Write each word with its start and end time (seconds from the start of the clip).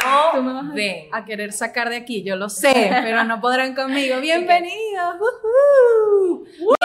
perfección 0.00 0.30
que 0.32 0.36
Tú 0.38 0.42
me 0.42 0.52
no 0.52 0.62
vas 0.62 0.70
a- 0.70 0.74
ven. 0.74 1.08
a 1.12 1.24
querer 1.24 1.52
sacar 1.52 1.88
de 1.90 1.96
aquí, 1.96 2.22
yo 2.22 2.36
lo 2.36 2.48
sé, 2.48 2.72
pero 3.02 3.24
no 3.24 3.40
podrán 3.40 3.74
conmigo. 3.74 4.20
Bienvenidos. 4.20 5.16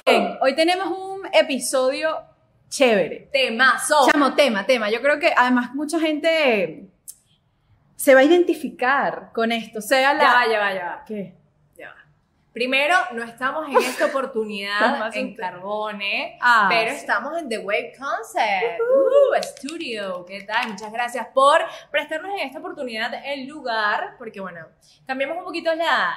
Bien, 0.06 0.38
hoy 0.40 0.54
tenemos 0.54 0.88
un 0.88 1.22
episodio 1.32 2.16
chévere. 2.68 3.28
Temazo. 3.32 4.08
Chamo, 4.10 4.34
tema, 4.34 4.64
tema. 4.66 4.90
Yo 4.90 5.00
creo 5.02 5.18
que 5.18 5.32
además 5.36 5.74
mucha 5.74 5.98
gente 6.00 6.86
se 7.96 8.14
va 8.14 8.20
a 8.20 8.24
identificar 8.24 9.30
con 9.34 9.52
esto, 9.52 9.80
sea 9.80 10.14
la... 10.14 10.22
Ya 10.22 10.32
va, 10.32 10.46
ya 10.48 10.58
va, 10.58 10.74
ya 10.74 10.84
va. 10.84 11.04
¿Qué? 11.06 11.34
Primero, 12.52 12.96
no 13.12 13.22
estamos 13.22 13.68
en 13.68 13.76
esta 13.76 14.06
oportunidad 14.06 15.10
en 15.14 15.36
Carbone, 15.36 16.36
Ah, 16.40 16.66
pero 16.68 16.90
estamos 16.90 17.38
en 17.38 17.48
The 17.48 17.58
Wave 17.58 17.92
Concept 17.96 18.80
uh, 18.80 19.42
Studio. 19.42 20.24
¿Qué 20.26 20.42
tal? 20.42 20.68
Muchas 20.70 20.92
gracias 20.92 21.28
por 21.32 21.60
prestarnos 21.92 22.32
en 22.32 22.40
esta 22.40 22.58
oportunidad 22.58 23.12
el 23.24 23.46
lugar, 23.46 24.16
porque 24.18 24.40
bueno, 24.40 24.66
cambiamos 25.06 25.38
un 25.38 25.44
poquito 25.44 25.72
la, 25.76 26.12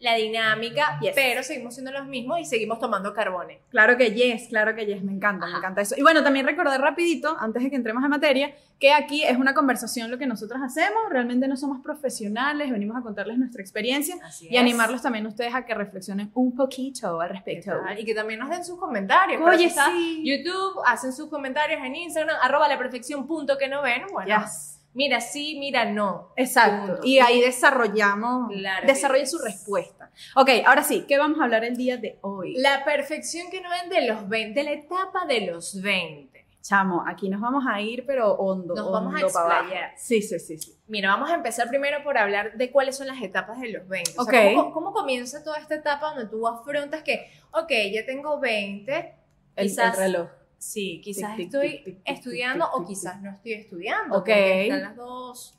la 0.00 0.14
dinámica, 0.14 0.98
Yes. 1.00 1.12
pero 1.14 1.42
seguimos 1.42 1.74
siendo 1.74 1.90
los 1.90 2.06
mismos 2.06 2.38
y 2.38 2.44
seguimos 2.44 2.78
tomando 2.78 3.12
carbone. 3.14 3.60
Claro 3.70 3.96
que 3.96 4.12
yes, 4.12 4.48
claro 4.48 4.74
que 4.76 4.86
yes, 4.86 5.02
me 5.02 5.12
encanta, 5.12 5.46
me 5.46 5.56
encanta 5.58 5.80
eso. 5.80 5.94
Y 5.96 6.02
bueno, 6.02 6.22
también 6.22 6.46
recordar 6.46 6.80
rapidito, 6.80 7.36
antes 7.40 7.62
de 7.64 7.70
que 7.70 7.76
entremos 7.76 8.04
en 8.04 8.10
materia, 8.10 8.54
que 8.78 8.92
aquí 8.92 9.24
es 9.24 9.36
una 9.36 9.54
conversación 9.54 10.08
lo 10.10 10.18
que 10.18 10.26
nosotros 10.26 10.60
hacemos, 10.64 11.02
realmente 11.10 11.48
no 11.48 11.56
somos 11.56 11.82
profesionales, 11.82 12.70
venimos 12.70 12.96
a 12.96 13.02
contarles 13.02 13.38
nuestra 13.38 13.60
experiencia 13.60 14.14
y 14.40 14.56
animarlos 14.56 15.02
también 15.02 15.26
ustedes 15.26 15.52
a 15.54 15.64
que 15.66 15.74
reflexionen 15.74 16.30
un 16.34 16.54
poquito 16.54 17.20
al 17.20 17.28
¿Qué 17.28 17.34
respecto. 17.34 17.72
Y 17.98 18.04
que 18.04 18.14
también 18.14 18.38
nos 18.38 18.50
den 18.50 18.64
sus 18.64 18.78
comentarios. 18.78 19.42
Oye, 19.42 19.68
sí. 19.68 20.22
YouTube, 20.24 20.80
hacen 20.86 21.12
sus 21.12 21.28
comentarios 21.28 21.80
en 21.84 21.96
Instagram, 21.96 22.36
arroba 22.40 22.68
la 22.68 22.78
perfección 22.78 23.26
punto 23.26 23.58
que 23.58 23.66
no 23.68 23.82
ven. 23.82 24.02
Bueno, 24.12 24.42
Yes. 24.44 24.77
Mira 24.98 25.20
sí, 25.20 25.56
mira 25.60 25.84
no. 25.84 26.32
Exacto. 26.34 26.86
Punto. 26.94 27.06
Y 27.06 27.20
ahí 27.20 27.40
desarrollamos, 27.40 28.50
Claro 28.50 28.86
desarrolla 28.86 29.26
su 29.26 29.38
respuesta. 29.38 30.10
Ok, 30.34 30.50
ahora 30.66 30.82
sí, 30.82 31.04
¿qué 31.06 31.16
vamos 31.18 31.38
a 31.40 31.44
hablar 31.44 31.64
el 31.64 31.76
día 31.76 31.96
de 31.98 32.18
hoy? 32.22 32.54
La 32.56 32.84
perfección 32.84 33.48
que 33.48 33.60
no 33.60 33.70
ven 33.70 33.88
de 33.88 34.08
los 34.08 34.28
20, 34.28 34.58
de 34.58 34.64
la 34.64 34.72
etapa 34.72 35.24
de 35.26 35.42
los 35.42 35.80
20. 35.80 36.46
Chamo, 36.60 37.04
aquí 37.06 37.28
nos 37.30 37.40
vamos 37.40 37.64
a 37.68 37.80
ir, 37.80 38.04
pero 38.04 38.32
hondo. 38.34 38.74
Nos 38.74 38.90
vamos 38.90 39.14
a 39.14 39.20
explayar. 39.24 39.92
Sí, 39.96 40.20
sí, 40.20 40.38
sí, 40.40 40.58
sí. 40.58 40.76
Mira, 40.88 41.10
vamos 41.10 41.30
a 41.30 41.34
empezar 41.34 41.68
primero 41.68 42.02
por 42.02 42.18
hablar 42.18 42.54
de 42.56 42.72
cuáles 42.72 42.96
son 42.96 43.06
las 43.06 43.22
etapas 43.22 43.60
de 43.60 43.68
los 43.68 43.86
20. 43.88 44.14
O 44.18 44.24
sea, 44.24 44.48
Ok. 44.48 44.54
¿cómo, 44.56 44.72
cómo 44.72 44.92
comienza 44.92 45.44
toda 45.44 45.58
esta 45.58 45.76
etapa 45.76 46.08
donde 46.12 46.26
tú 46.26 46.46
afrontas 46.48 47.04
que, 47.04 47.30
ok, 47.52 47.70
ya 47.92 48.04
tengo 48.04 48.40
20, 48.40 49.14
El, 49.54 49.68
quizás, 49.68 49.96
el 49.96 50.02
reloj. 50.12 50.28
Sí, 50.58 51.00
quizás 51.02 51.36
Tic, 51.36 51.46
estoy 51.46 51.70
tic, 51.70 51.84
tic, 51.84 51.96
tic, 51.96 52.02
estudiando 52.04 52.70
o 52.72 52.84
quizás 52.86 53.20
no 53.22 53.30
estoy 53.30 53.52
estudiando. 53.54 54.16
Ok. 54.16 54.24
porque 54.24 54.62
Están 54.62 54.82
las 54.82 54.96
dos 54.96 55.58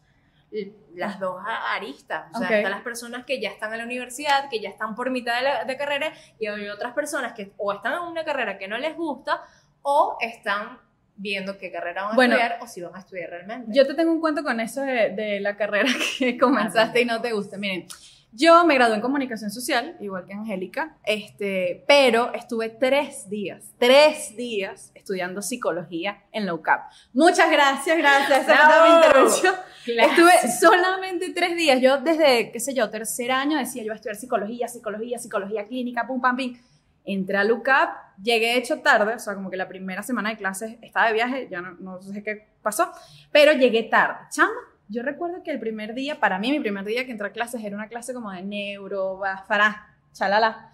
las 0.95 1.19
dos 1.19 1.39
aristas, 1.45 2.25
o 2.33 2.39
sea, 2.39 2.57
están 2.57 2.71
las 2.71 2.81
personas 2.81 3.23
que 3.23 3.39
ya 3.39 3.49
están 3.49 3.71
en 3.71 3.79
la 3.79 3.85
universidad, 3.85 4.49
que 4.49 4.59
ya 4.59 4.69
están 4.69 4.95
por 4.95 5.11
mitad 5.11 5.37
de, 5.37 5.43
la, 5.43 5.63
de 5.63 5.77
carrera, 5.77 6.11
y 6.39 6.47
hay 6.47 6.67
otras 6.69 6.93
personas 6.93 7.33
que 7.33 7.51
o 7.57 7.71
están 7.71 7.93
en 7.93 7.99
una 7.99 8.25
carrera 8.25 8.57
que 8.57 8.67
no 8.67 8.77
les 8.77 8.95
gusta, 8.95 9.43
o 9.83 10.17
están 10.19 10.79
viendo 11.15 11.57
qué 11.57 11.71
carrera 11.71 12.03
van 12.03 12.13
a 12.13 12.15
Bueno, 12.15 12.35
estudiar, 12.35 12.59
o 12.63 12.67
si 12.67 12.81
van 12.81 12.95
a 12.95 12.99
estudiar 12.99 13.29
realmente. 13.29 13.71
Yo 13.73 13.85
te 13.85 13.93
tengo 13.93 14.11
un 14.11 14.19
cuento 14.19 14.41
con 14.43 14.59
eso 14.59 14.81
de, 14.81 15.11
de 15.11 15.39
la 15.39 15.55
carrera 15.55 15.89
que 16.17 16.37
comenzaste 16.37 17.01
y 17.01 17.05
no 17.05 17.21
te 17.21 17.31
gusta. 17.31 17.57
Miren, 17.57 17.87
yo 18.31 18.63
me 18.65 18.75
gradué 18.75 18.95
en 18.95 19.01
comunicación 19.01 19.49
social, 19.49 19.97
igual 19.99 20.25
que 20.25 20.33
Angélica, 20.33 20.97
este, 21.03 21.83
pero 21.87 22.33
estuve 22.33 22.69
tres 22.69 23.29
días, 23.29 23.73
tres 23.79 24.35
días 24.37 24.91
estudiando 24.93 25.41
psicología 25.41 26.23
en 26.31 26.45
la 26.45 26.53
UCAP. 26.53 26.91
Muchas 27.13 27.49
gracias, 27.49 27.97
gracias. 27.97 28.45
¡Bravo! 28.45 28.87
mi 28.87 28.95
intervención. 28.95 29.55
Claro. 29.85 30.09
Estuve 30.09 30.51
solamente 30.59 31.31
tres 31.31 31.55
días. 31.55 31.81
Yo 31.81 31.97
desde, 31.97 32.51
qué 32.51 32.59
sé 32.59 32.75
yo, 32.75 32.89
tercer 32.89 33.31
año 33.31 33.57
decía, 33.57 33.81
yo 33.81 33.87
voy 33.87 33.93
a 33.93 33.95
estudiar 33.95 34.15
psicología, 34.15 34.67
psicología, 34.67 35.17
psicología 35.17 35.67
clínica, 35.67 36.05
pum, 36.05 36.21
pam, 36.21 36.35
pim. 36.35 36.59
Entré 37.05 37.37
a 37.37 37.43
LUCAP, 37.43 37.89
llegué 38.21 38.57
hecho 38.57 38.81
tarde, 38.81 39.15
o 39.15 39.19
sea, 39.19 39.33
como 39.33 39.49
que 39.49 39.57
la 39.57 39.67
primera 39.67 40.03
semana 40.03 40.29
de 40.29 40.37
clases 40.37 40.77
estaba 40.81 41.07
de 41.07 41.13
viaje, 41.13 41.47
ya 41.49 41.61
no, 41.61 41.71
no 41.79 41.99
sé 42.01 42.21
qué 42.21 42.45
pasó, 42.61 42.91
pero 43.31 43.53
llegué 43.53 43.83
tarde. 43.83 44.17
Chama, 44.29 44.51
yo 44.89 45.03
recuerdo 45.03 45.43
que 45.43 45.51
el 45.51 45.59
primer 45.59 45.93
día, 45.93 46.19
para 46.19 46.39
mí, 46.39 46.51
mi 46.51 46.59
primer 46.59 46.83
día 46.83 47.05
que 47.05 47.11
entré 47.11 47.27
a 47.27 47.31
clases 47.31 47.63
era 47.63 47.75
una 47.75 47.87
clase 47.87 48.13
como 48.13 48.31
de 48.31 48.41
neuro, 48.41 49.21
fará, 49.47 49.95
chalala. 50.13 50.71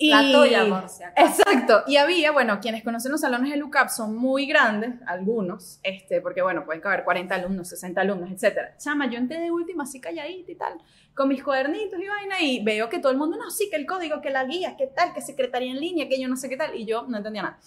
Y- 0.00 0.10
La 0.10 0.22
tuya, 0.22 0.62
acaso. 0.62 1.02
Exacto. 1.16 1.82
Y 1.88 1.96
había, 1.96 2.30
bueno, 2.30 2.60
quienes 2.60 2.84
conocen 2.84 3.10
los 3.10 3.20
salones 3.20 3.50
de 3.50 3.56
LUCAP 3.56 3.88
son 3.88 4.16
muy 4.16 4.46
grandes, 4.46 4.94
algunos, 5.06 5.80
este, 5.82 6.20
porque 6.20 6.40
bueno, 6.40 6.64
pueden 6.64 6.80
caber 6.80 7.02
40 7.02 7.34
alumnos, 7.34 7.68
60 7.68 8.00
alumnos, 8.02 8.30
etcétera. 8.30 8.76
Chama, 8.78 9.10
yo 9.10 9.18
entré 9.18 9.40
de 9.40 9.50
última 9.50 9.82
así 9.82 10.00
calladita 10.00 10.52
y 10.52 10.54
tal, 10.54 10.74
con 11.14 11.28
mis 11.28 11.42
cuadernitos 11.42 11.98
y 12.00 12.06
vaina, 12.06 12.40
y 12.40 12.62
veo 12.62 12.88
que 12.88 13.00
todo 13.00 13.10
el 13.10 13.18
mundo, 13.18 13.36
no, 13.36 13.50
sí, 13.50 13.68
que 13.70 13.76
el 13.76 13.86
código, 13.86 14.20
que 14.20 14.30
la 14.30 14.44
guía, 14.44 14.76
que 14.76 14.86
tal, 14.86 15.12
que 15.12 15.20
secretaría 15.20 15.72
en 15.72 15.80
línea, 15.80 16.08
que 16.08 16.20
yo 16.20 16.28
no 16.28 16.36
sé 16.36 16.48
qué 16.48 16.56
tal, 16.56 16.76
y 16.76 16.86
yo 16.86 17.04
no 17.08 17.16
entendía 17.16 17.42
nada. 17.42 17.58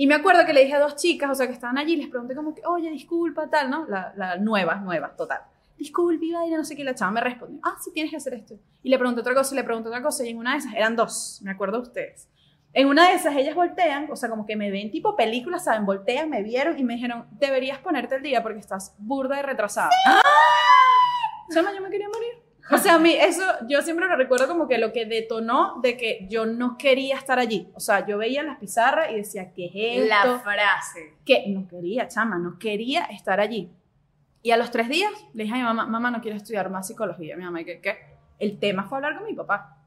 Y 0.00 0.06
me 0.06 0.14
acuerdo 0.14 0.46
que 0.46 0.52
le 0.52 0.60
dije 0.60 0.74
a 0.74 0.78
dos 0.78 0.94
chicas, 0.94 1.28
o 1.28 1.34
sea, 1.34 1.48
que 1.48 1.54
estaban 1.54 1.76
allí, 1.76 1.96
les 1.96 2.06
pregunté 2.06 2.36
como 2.36 2.54
que, 2.54 2.62
oye, 2.64 2.88
disculpa, 2.88 3.50
tal, 3.50 3.68
¿no? 3.68 3.84
La, 3.88 4.12
la 4.14 4.36
nueva, 4.36 4.76
nueva, 4.76 5.16
total. 5.16 5.40
Disculpe, 5.76 6.32
vaina, 6.32 6.56
no 6.56 6.62
sé 6.62 6.76
qué, 6.76 6.82
y 6.82 6.84
la 6.84 6.94
chava 6.94 7.10
me 7.10 7.20
respondió, 7.20 7.58
ah, 7.64 7.74
sí, 7.80 7.90
tienes 7.92 8.12
que 8.12 8.16
hacer 8.16 8.34
esto. 8.34 8.54
Y 8.84 8.90
le 8.90 8.96
pregunté 8.96 9.22
otra 9.22 9.34
cosa, 9.34 9.52
y 9.52 9.56
le 9.56 9.64
pregunté 9.64 9.88
otra 9.88 10.00
cosa, 10.00 10.24
y 10.24 10.28
en 10.28 10.38
una 10.38 10.52
de 10.52 10.58
esas, 10.58 10.72
eran 10.72 10.94
dos, 10.94 11.40
me 11.42 11.50
acuerdo 11.50 11.78
de 11.78 11.82
ustedes. 11.88 12.28
En 12.74 12.86
una 12.86 13.08
de 13.08 13.16
esas 13.16 13.34
ellas 13.34 13.56
voltean, 13.56 14.08
o 14.08 14.14
sea, 14.14 14.28
como 14.28 14.46
que 14.46 14.54
me 14.54 14.70
ven 14.70 14.92
tipo 14.92 15.16
película, 15.16 15.58
¿saben? 15.58 15.84
Voltean, 15.84 16.30
me 16.30 16.44
vieron 16.44 16.78
y 16.78 16.84
me 16.84 16.94
dijeron, 16.94 17.26
deberías 17.32 17.80
ponerte 17.80 18.14
el 18.14 18.22
día 18.22 18.40
porque 18.40 18.60
estás 18.60 18.94
burda 18.98 19.38
de 19.38 19.42
retrasada. 19.42 19.90
Chama, 21.52 21.74
yo 21.74 21.82
me 21.82 21.90
quería 21.90 22.06
morir. 22.08 22.47
O 22.70 22.78
sea, 22.78 22.94
a 22.94 22.98
mí 22.98 23.14
eso, 23.14 23.42
yo 23.66 23.82
siempre 23.82 24.06
lo 24.06 24.16
recuerdo 24.16 24.46
como 24.46 24.68
que 24.68 24.78
lo 24.78 24.92
que 24.92 25.06
detonó 25.06 25.80
de 25.80 25.96
que 25.96 26.26
yo 26.28 26.46
no 26.46 26.76
quería 26.76 27.16
estar 27.16 27.38
allí. 27.38 27.70
O 27.74 27.80
sea, 27.80 28.06
yo 28.06 28.18
veía 28.18 28.42
las 28.42 28.58
pizarras 28.58 29.10
y 29.10 29.16
decía, 29.16 29.52
¿qué 29.52 29.66
es 29.66 29.72
esto? 30.02 30.08
La 30.08 30.38
frase. 30.40 31.14
que 31.24 31.44
no 31.48 31.66
quería, 31.66 32.08
chama, 32.08 32.38
no 32.38 32.58
quería 32.58 33.04
estar 33.04 33.40
allí. 33.40 33.70
Y 34.42 34.50
a 34.50 34.56
los 34.56 34.70
tres 34.70 34.88
días 34.88 35.12
le 35.34 35.44
dije 35.44 35.54
a 35.54 35.58
mi 35.58 35.64
mamá, 35.64 35.86
mamá, 35.86 36.10
no 36.10 36.20
quiero 36.20 36.36
estudiar 36.36 36.70
más 36.70 36.86
psicología. 36.86 37.36
Mi 37.36 37.44
mamá, 37.44 37.64
¿qué? 37.64 37.80
qué? 37.80 37.96
El 38.38 38.58
tema 38.58 38.84
fue 38.84 38.98
hablar 38.98 39.16
con 39.16 39.26
mi 39.26 39.34
papá. 39.34 39.78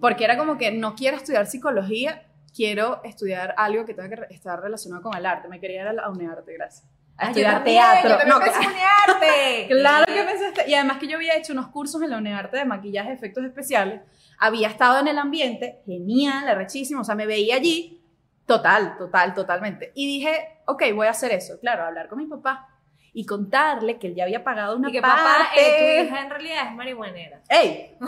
Porque 0.00 0.24
era 0.24 0.36
como 0.36 0.58
que 0.58 0.72
no 0.72 0.94
quiero 0.94 1.16
estudiar 1.16 1.46
psicología, 1.46 2.26
quiero 2.54 3.02
estudiar 3.04 3.54
algo 3.56 3.84
que 3.84 3.94
tenga 3.94 4.26
que 4.26 4.34
estar 4.34 4.60
relacionado 4.60 5.02
con 5.02 5.16
el 5.16 5.24
arte. 5.24 5.48
Me 5.48 5.60
quería 5.60 5.82
ir 5.82 5.88
a 5.88 5.92
la 5.92 6.10
UNEARTE, 6.10 6.52
gracias. 6.54 6.88
A 7.16 7.24
Ah, 7.24 7.24
yo 7.26 7.28
estudiar 7.30 7.54
también, 7.56 7.82
teatro. 8.02 8.18
Yo 8.20 8.26
No, 8.26 8.40
pensé 8.40 8.60
en 8.62 8.70
unearte. 8.70 9.66
Claro 9.68 10.04
que 10.06 10.22
pensaste. 10.24 10.70
Y 10.70 10.74
además 10.74 10.98
que 10.98 11.06
yo 11.08 11.16
había 11.16 11.36
hecho 11.36 11.52
unos 11.52 11.68
cursos 11.68 12.02
en 12.02 12.10
la 12.10 12.18
UNEARTE 12.18 12.56
de 12.56 12.64
maquillaje 12.64 13.10
de 13.10 13.14
efectos 13.14 13.44
especiales. 13.44 14.00
Había 14.38 14.68
estado 14.68 15.00
en 15.00 15.08
el 15.08 15.18
ambiente, 15.18 15.82
genial, 15.86 16.48
arrechísimo. 16.48 17.02
O 17.02 17.04
sea, 17.04 17.14
me 17.14 17.26
veía 17.26 17.56
allí, 17.56 18.02
total, 18.46 18.96
total, 18.98 19.34
totalmente. 19.34 19.92
Y 19.94 20.06
dije, 20.06 20.60
ok, 20.66 20.82
voy 20.94 21.06
a 21.06 21.10
hacer 21.10 21.32
eso. 21.32 21.60
Claro, 21.60 21.84
hablar 21.84 22.08
con 22.08 22.18
mi 22.18 22.26
papá 22.26 22.68
y 23.14 23.26
contarle 23.26 23.98
que 23.98 24.06
él 24.08 24.14
ya 24.14 24.24
había 24.24 24.42
pagado 24.42 24.76
una 24.76 24.88
Y 24.88 24.92
que 24.92 25.02
parte. 25.02 25.22
papá, 25.22 25.48
eh, 25.56 25.98
tu 26.02 26.06
hija 26.08 26.22
en 26.22 26.30
realidad 26.30 26.66
es 26.68 26.74
marihuanera. 26.74 27.40
¡Ey! 27.48 27.96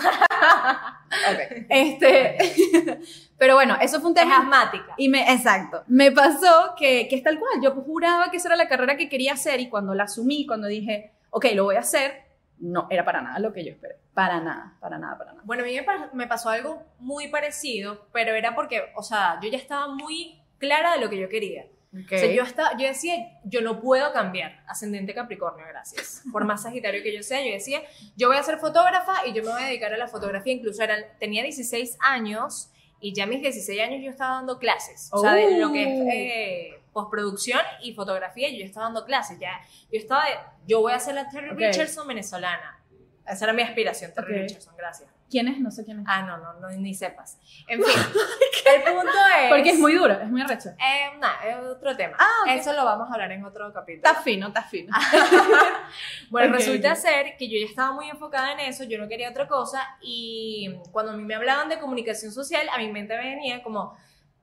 Ok. 1.15 1.66
Este. 1.69 2.37
Pero 3.38 3.54
bueno, 3.54 3.76
eso 3.81 4.00
fue 4.00 4.10
un 4.10 4.16
Es 4.16 4.22
tema. 4.25 4.38
asmática. 4.38 4.94
Y 4.97 5.09
me, 5.09 5.31
exacto, 5.32 5.84
me 5.87 6.10
pasó 6.10 6.75
que, 6.76 7.06
que 7.09 7.16
es 7.16 7.22
tal 7.22 7.38
cual, 7.38 7.53
yo 7.62 7.70
juraba 7.72 8.30
que 8.30 8.39
esa 8.39 8.48
era 8.48 8.56
la 8.56 8.66
carrera 8.68 8.97
que 8.97 9.09
quería 9.09 9.34
hacer 9.34 9.60
y 9.60 9.68
cuando 9.68 9.95
la 9.95 10.04
asumí, 10.04 10.45
cuando 10.47 10.66
dije, 10.66 11.12
ok, 11.30 11.47
lo 11.54 11.65
voy 11.65 11.77
a 11.77 11.80
hacer, 11.80 12.22
no, 12.59 12.86
era 12.91 13.04
para 13.04 13.22
nada 13.22 13.39
lo 13.39 13.53
que 13.53 13.65
yo 13.65 13.71
esperé, 13.71 13.97
para 14.12 14.41
nada, 14.41 14.74
para 14.80 14.98
nada, 14.98 15.16
para 15.18 15.33
nada. 15.33 15.42
Bueno, 15.45 15.62
a 15.62 15.66
mí 15.66 15.74
me, 15.77 15.86
me 16.15 16.27
pasó 16.27 16.48
algo 16.50 16.83
muy 16.98 17.28
parecido, 17.28 18.07
pero 18.12 18.34
era 18.34 18.54
porque, 18.54 18.92
o 18.97 19.03
sea, 19.03 19.39
yo 19.41 19.48
ya 19.48 19.59
estaba 19.59 19.89
muy 19.89 20.41
clara 20.59 20.95
de 20.95 20.98
lo 21.00 21.10
que 21.10 21.18
yo 21.18 21.28
quería. 21.28 21.66
O 21.95 22.09
sea, 22.09 22.27
yo, 22.33 22.43
estaba, 22.43 22.77
yo 22.77 22.89
decía, 22.89 23.15
yo 23.45 23.61
no 23.61 23.81
puedo 23.81 24.13
cambiar. 24.13 24.63
Ascendente 24.67 25.15
Capricornio, 25.15 25.65
gracias. 25.69 26.23
Por 26.33 26.45
más 26.45 26.63
sagitario 26.63 27.03
que 27.03 27.15
yo 27.15 27.23
sea, 27.23 27.41
yo 27.45 27.53
decía, 27.53 27.83
yo 28.17 28.29
voy 28.29 28.37
a 28.37 28.43
ser 28.43 28.59
fotógrafa 28.59 29.27
y 29.27 29.33
yo 29.33 29.43
me 29.45 29.53
voy 29.53 29.63
a 29.63 29.67
dedicar 29.67 29.93
a 29.95 29.97
la 29.97 30.09
fotografía. 30.09 30.53
Incluso 30.53 30.83
era, 30.83 30.97
tenía 31.19 31.43
16 31.45 31.97
años 32.01 32.71
y 33.01 33.13
ya 33.15 33.25
a 33.25 33.27
mis 33.27 33.41
16 33.43 33.81
años 33.81 34.03
yo 34.03 34.11
estaba 34.11 34.35
dando 34.37 34.59
clases. 34.59 35.09
O 35.13 35.21
sea, 35.21 35.35
de 35.35 35.59
lo 35.59 35.71
que 35.73 35.83
es 35.83 36.01
Oh. 36.01 36.09
eh, 36.11 36.81
postproducción 36.93 37.61
y 37.83 37.93
fotografía, 37.95 38.49
yo 38.51 38.65
estaba 38.65 38.87
dando 38.87 39.05
clases. 39.05 39.39
Ya, 39.39 39.61
yo 39.93 39.99
estaba 39.99 40.25
de, 40.25 40.31
yo 40.67 40.81
voy 40.81 40.93
a 40.93 40.99
ser 40.99 41.15
la 41.15 41.29
Terry 41.29 41.51
Ok. 41.51 41.59
Richardson 41.59 42.07
venezolana. 42.09 42.81
Esa 43.26 43.44
era 43.47 43.53
mi 43.54 43.62
aspiración, 43.62 44.12
Terry 44.12 44.34
Ok. 44.34 44.41
Richardson, 44.42 44.74
gracias. 44.76 45.10
¿Quién 45.30 45.48
es? 45.48 45.59
No 45.59 45.71
sé 45.71 45.84
quién 45.84 46.00
es. 46.00 46.04
Ah, 46.06 46.22
no, 46.22 46.36
no, 46.36 46.53
no, 46.60 46.68
ni 46.71 46.94
sepas. 46.94 47.38
En 47.66 47.82
fin, 47.82 47.92
el 48.76 48.82
punto 48.82 49.10
es... 49.41 49.48
Porque 49.48 49.71
es 49.71 49.78
muy 49.78 49.94
dura, 49.94 50.22
es 50.22 50.30
muy 50.30 50.42
arrecha. 50.42 50.76
Eh, 50.78 51.16
nah, 51.18 51.42
es 51.44 51.56
otro 51.56 51.97
tema. 51.97 52.16
Ah. 52.21 52.53
Eso 52.54 52.72
lo 52.74 52.84
vamos 52.84 53.09
a 53.10 53.15
hablar 53.15 53.32
en 53.32 53.44
otro 53.44 53.72
capítulo. 53.72 54.06
Está 54.09 54.22
fino, 54.22 54.48
está 54.48 54.62
fino. 54.62 54.94
Bueno, 56.30 56.54
resulta 56.54 56.94
ser 56.97 57.36
que 57.38 57.48
yo 57.48 57.59
ya 57.59 57.66
estaba 57.66 57.92
muy 57.92 58.09
enfocada 58.10 58.53
en 58.53 58.60
eso, 58.60 58.84
yo 58.84 58.98
no 58.98 59.09
quería 59.09 59.30
otra 59.30 59.47
cosa 59.47 59.80
y 60.03 60.74
cuando 60.91 61.12
a 61.12 61.16
mí 61.16 61.22
me 61.22 61.34
hablaban 61.34 61.68
de 61.68 61.78
comunicación 61.78 62.32
social, 62.32 62.66
a 62.72 62.78
mi 62.78 62.91
mente 62.91 63.16
me 63.16 63.22
venía 63.36 63.62
como 63.62 63.97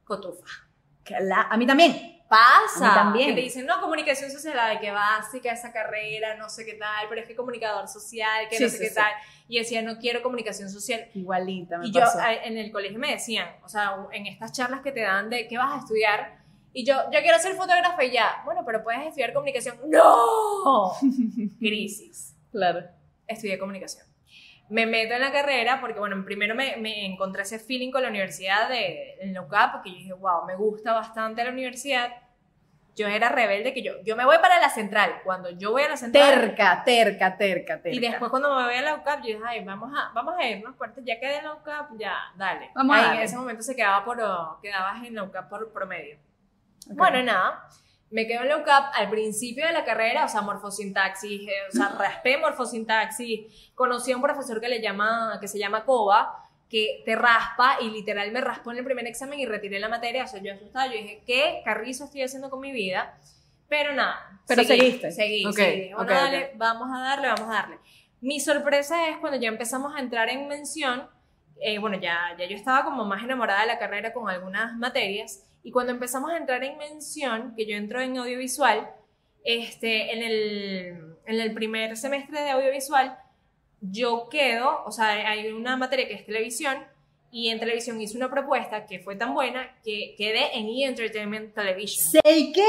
cotufa. 0.03 0.45
Que 1.03 1.19
la- 1.19 1.43
a 1.49 1.57
mí 1.57 1.65
también. 1.67 2.20
Pasa. 2.31 2.93
también. 2.95 3.29
Que 3.29 3.35
te 3.35 3.41
dicen, 3.41 3.65
no, 3.65 3.81
comunicación 3.81 4.31
social, 4.31 4.57
ay, 4.57 4.79
que 4.79 4.89
básica 4.89 5.51
esa 5.51 5.71
carrera, 5.73 6.35
no 6.37 6.49
sé 6.49 6.65
qué 6.65 6.73
tal, 6.75 7.07
pero 7.09 7.19
es 7.21 7.27
que 7.27 7.35
comunicador 7.35 7.87
social, 7.89 8.47
que 8.49 8.55
Sí, 8.57 8.63
no 8.63 8.69
sé 8.69 8.77
sí, 8.77 8.83
qué 8.83 8.89
sí. 8.89 8.95
tal. 8.95 9.11
Y 9.49 9.59
decía, 9.59 9.81
no 9.81 9.97
quiero 9.99 10.21
comunicación 10.23 10.69
social. 10.69 11.07
Igualita, 11.13 11.77
me 11.77 11.87
Y 11.87 11.91
yo 11.91 11.99
pasó. 11.99 12.19
en 12.43 12.57
el 12.57 12.71
colegio 12.71 12.97
me 12.97 13.11
decían, 13.11 13.49
o 13.63 13.69
sea, 13.69 13.95
en 14.13 14.25
estas 14.27 14.53
charlas 14.53 14.81
que 14.81 14.91
te 14.93 15.01
dan 15.01 15.29
de 15.29 15.47
qué 15.47 15.57
vas 15.57 15.73
a 15.73 15.77
estudiar, 15.79 16.39
y 16.73 16.85
yo, 16.85 16.95
yo 17.11 17.19
quiero 17.21 17.37
ser 17.39 17.53
fotógrafa 17.55 18.01
y 18.05 18.11
ya, 18.11 18.41
bueno, 18.45 18.63
pero 18.65 18.81
puedes 18.81 19.01
estudiar 19.07 19.33
comunicación. 19.33 19.77
¡No! 19.87 20.01
Oh, 20.05 20.97
Crisis. 21.59 22.33
claro. 22.49 22.79
Estudié 23.27 23.59
comunicación. 23.59 24.05
Me 24.71 24.85
meto 24.85 25.13
en 25.13 25.21
la 25.21 25.31
carrera 25.31 25.81
porque, 25.81 25.99
bueno, 25.99 26.23
primero 26.23 26.55
me, 26.55 26.77
me 26.77 27.05
encontré 27.05 27.41
ese 27.41 27.59
feeling 27.59 27.91
con 27.91 28.03
la 28.03 28.09
universidad 28.09 28.69
de 28.69 29.15
en 29.19 29.33
la 29.33 29.41
UCAP, 29.41 29.73
porque 29.73 29.91
yo 29.91 29.95
dije, 29.97 30.13
wow, 30.13 30.45
me 30.45 30.55
gusta 30.55 30.93
bastante 30.93 31.43
la 31.43 31.49
universidad. 31.51 32.09
Yo 32.95 33.07
era 33.07 33.29
rebelde 33.29 33.73
que 33.73 33.83
yo, 33.83 33.93
yo 34.03 34.15
me 34.15 34.25
voy 34.25 34.37
para 34.39 34.59
la 34.59 34.69
central. 34.69 35.21
Cuando 35.23 35.49
yo 35.49 35.71
voy 35.71 35.83
a 35.83 35.89
la 35.89 35.97
central, 35.97 36.33
Terca, 36.41 36.83
terca, 36.85 37.37
terca, 37.37 37.81
terca. 37.81 37.95
y 37.95 37.99
después 37.99 38.29
cuando 38.29 38.55
me 38.55 38.63
voy 38.65 38.75
a 38.75 38.81
la 38.81 38.95
UCAP, 38.95 39.19
yo 39.19 39.27
dije, 39.27 39.41
ay, 39.45 39.63
vamos 39.63 39.91
a, 39.93 40.11
vamos 40.13 40.35
a 40.37 40.45
irnos, 40.47 40.75
fuerte, 40.75 41.01
ya 41.03 41.19
quedé 41.19 41.37
en 41.37 41.45
la 41.45 41.53
UCAP, 41.53 41.91
ya, 41.97 42.15
dale. 42.35 42.69
Vamos 42.75 42.95
a 42.95 42.99
Ahí 42.99 43.05
darle. 43.05 43.19
En 43.19 43.25
ese 43.25 43.37
momento 43.37 43.63
se 43.63 43.75
quedaba 43.75 44.03
por, 44.05 44.17
quedabas 44.61 45.03
en 45.05 45.15
la 45.15 45.23
UCAP 45.23 45.49
por 45.49 45.71
promedio. 45.73 46.17
Ok. 46.89 46.97
Bueno, 46.97 47.23
nada, 47.23 47.67
me 48.11 48.27
quedo 48.27 48.41
en 48.41 48.49
la 48.49 48.57
UCAP 48.57 48.93
al 48.93 49.09
principio 49.09 49.65
de 49.65 49.71
la 49.71 49.85
carrera, 49.85 50.25
o 50.25 50.27
sea, 50.27 50.41
morfosintaxis, 50.41 51.47
eh, 51.47 51.53
o 51.69 51.71
sea, 51.71 51.89
raspé 51.97 52.37
morfosintaxis, 52.37 53.71
conocí 53.73 54.11
a 54.11 54.17
un 54.17 54.21
profesor 54.21 54.59
que, 54.59 54.67
le 54.67 54.81
llama, 54.81 55.37
que 55.39 55.47
se 55.47 55.57
llama 55.57 55.85
Coba, 55.85 56.49
que 56.69 57.01
te 57.05 57.15
raspa 57.15 57.77
y 57.81 57.89
literal 57.89 58.31
me 58.31 58.41
raspó 58.41 58.71
en 58.71 58.77
el 58.77 58.83
primer 58.85 59.07
examen 59.07 59.39
y 59.39 59.45
retiré 59.45 59.79
la 59.79 59.89
materia, 59.89 60.25
o 60.25 60.27
sea, 60.27 60.41
yo 60.41 60.53
asustada, 60.53 60.87
yo 60.87 60.93
dije, 60.93 61.23
¿qué 61.25 61.61
carrizo 61.65 62.05
estoy 62.05 62.21
haciendo 62.21 62.49
con 62.49 62.59
mi 62.59 62.71
vida? 62.71 63.17
Pero 63.67 63.93
nada. 63.93 64.41
Pero 64.47 64.63
seguí, 64.63 64.79
seguiste. 64.79 65.11
Seguí, 65.11 65.45
Ok, 65.45 65.53
seguí. 65.53 65.81
Dije, 65.81 65.95
Bueno, 65.95 66.11
ok, 66.11 66.17
dale, 66.17 66.45
ok. 66.45 66.51
vamos 66.55 66.89
a 66.93 67.01
darle, 67.01 67.27
vamos 67.29 67.49
a 67.49 67.53
darle. 67.53 67.77
Mi 68.19 68.39
sorpresa 68.39 69.07
es 69.09 69.17
cuando 69.17 69.39
ya 69.39 69.47
empezamos 69.47 69.95
a 69.95 69.99
entrar 69.99 70.29
en 70.29 70.47
mención, 70.47 71.09
eh, 71.61 71.79
bueno, 71.79 71.97
ya, 71.97 72.35
ya 72.37 72.45
yo 72.45 72.55
estaba 72.55 72.83
como 72.83 73.05
más 73.05 73.23
enamorada 73.23 73.61
de 73.61 73.67
la 73.67 73.79
carrera 73.79 74.11
con 74.11 74.29
algunas 74.29 74.75
materias, 74.75 75.45
y 75.63 75.71
cuando 75.71 75.91
empezamos 75.91 76.31
a 76.31 76.37
entrar 76.37 76.63
en 76.63 76.77
mención, 76.77 77.53
que 77.55 77.65
yo 77.65 77.75
entro 77.75 78.01
en 78.01 78.17
audiovisual, 78.17 78.89
este, 79.43 80.13
en, 80.13 80.23
el, 80.23 81.15
en 81.25 81.39
el 81.39 81.53
primer 81.53 81.97
semestre 81.97 82.41
de 82.41 82.49
audiovisual, 82.51 83.17
yo 83.81 84.27
quedo, 84.29 84.83
o 84.85 84.91
sea, 84.91 85.09
hay 85.09 85.51
una 85.51 85.77
materia 85.77 86.07
que 86.07 86.13
es 86.13 86.25
televisión, 86.25 86.77
y 87.31 87.49
en 87.49 87.59
televisión 87.59 87.99
hice 88.01 88.17
una 88.17 88.29
propuesta 88.29 88.85
que 88.85 88.99
fue 88.99 89.15
tan 89.15 89.33
buena 89.33 89.79
que 89.83 90.15
quedé 90.17 90.57
en 90.57 90.67
E! 90.67 90.85
Entertainment 90.85 91.55
Television. 91.55 92.21
¿Sei 92.23 92.51
qué? 92.51 92.67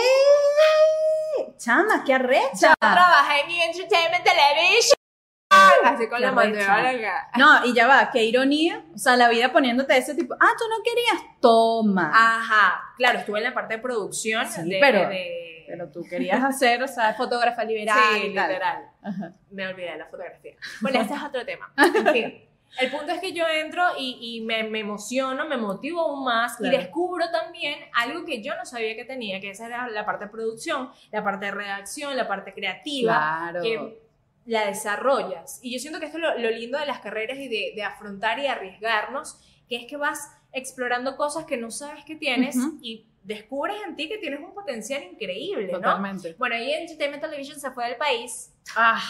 Chama, 1.58 2.04
qué 2.06 2.14
arrecha. 2.14 2.74
Trabajé 2.78 3.40
en 3.40 3.50
E! 3.50 3.64
Entertainment 3.64 4.24
Television. 4.24 5.01
Así 5.84 6.08
con 6.08 6.20
la 6.20 6.32
mandíbula. 6.32 7.28
No, 7.36 7.64
y 7.66 7.74
ya 7.74 7.86
va, 7.86 8.10
qué 8.12 8.24
ironía. 8.24 8.84
O 8.94 8.98
sea, 8.98 9.16
la 9.16 9.28
vida 9.28 9.52
poniéndote 9.52 9.96
ese 9.96 10.14
tipo, 10.14 10.34
ah, 10.34 10.50
tú 10.58 10.64
no 10.68 10.82
querías, 10.84 11.40
toma. 11.40 12.10
Ajá, 12.14 12.82
claro, 12.96 13.18
estuve 13.18 13.38
en 13.38 13.44
la 13.44 13.54
parte 13.54 13.76
de 13.76 13.82
producción 13.82 14.46
Sí, 14.46 14.68
de, 14.68 14.78
pero- 14.80 15.08
de- 15.08 15.64
Pero 15.68 15.88
tú 15.90 16.04
querías 16.08 16.42
hacer, 16.44 16.82
o 16.82 16.88
sea, 16.88 17.14
fotógrafa 17.14 17.64
liberal 17.64 17.96
sí, 18.20 18.28
literal. 18.28 18.90
Ajá. 19.02 19.32
Me 19.50 19.66
olvidé 19.68 19.92
de 19.92 19.98
la 19.98 20.06
fotografía. 20.06 20.54
Bueno, 20.82 21.00
este 21.00 21.14
es 21.14 21.22
otro 21.22 21.46
tema. 21.46 21.72
En 21.78 22.06
fin, 22.08 22.44
el 22.78 22.90
punto 22.90 23.12
es 23.12 23.20
que 23.20 23.32
yo 23.32 23.46
entro 23.48 23.82
y, 23.98 24.18
y 24.20 24.40
me, 24.42 24.64
me 24.64 24.80
emociono, 24.80 25.46
me 25.46 25.56
motivo 25.56 26.00
aún 26.02 26.24
más 26.24 26.56
Claro. 26.56 26.74
y 26.74 26.78
descubro 26.78 27.30
también 27.30 27.78
algo 27.94 28.24
que 28.26 28.42
yo 28.42 28.54
no 28.56 28.64
sabía 28.66 28.94
que 28.96 29.04
tenía, 29.06 29.40
que 29.40 29.50
esa 29.50 29.66
era 29.66 29.88
la 29.88 30.04
parte 30.04 30.26
de 30.26 30.30
producción, 30.30 30.90
la 31.10 31.22
parte 31.24 31.46
de 31.46 31.52
redacción, 31.52 32.16
la 32.16 32.26
parte 32.28 32.52
creativa, 32.52 33.12
Claro. 33.52 33.62
que 33.62 34.02
la 34.46 34.66
desarrollas. 34.66 35.60
Y 35.62 35.72
yo 35.72 35.78
siento 35.78 36.00
que 36.00 36.06
esto 36.06 36.18
es 36.18 36.22
lo, 36.22 36.38
lo 36.38 36.50
lindo 36.50 36.78
de 36.78 36.86
las 36.86 37.00
carreras 37.00 37.38
y 37.38 37.48
de, 37.48 37.72
de 37.74 37.82
afrontar 37.82 38.38
y 38.38 38.46
arriesgarnos, 38.46 39.38
que 39.68 39.76
es 39.76 39.86
que 39.86 39.96
vas 39.96 40.30
explorando 40.52 41.16
cosas 41.16 41.44
que 41.44 41.56
no 41.56 41.70
sabes 41.70 42.04
que 42.04 42.16
tienes 42.16 42.56
Ujú. 42.56 42.78
y 42.82 43.06
descubres 43.22 43.76
en 43.86 43.94
ti 43.96 44.08
que 44.08 44.18
tienes 44.18 44.40
un 44.40 44.52
potencial 44.52 45.02
increíble, 45.02 45.66
¿no? 45.72 45.78
Totalmente. 45.78 46.34
Bueno, 46.38 46.56
ahí 46.56 46.72
Entertainment 46.72 47.22
Television 47.22 47.58
se 47.58 47.70
fue 47.70 47.86
del 47.86 47.96
país 47.96 48.52
Ah, 48.76 49.00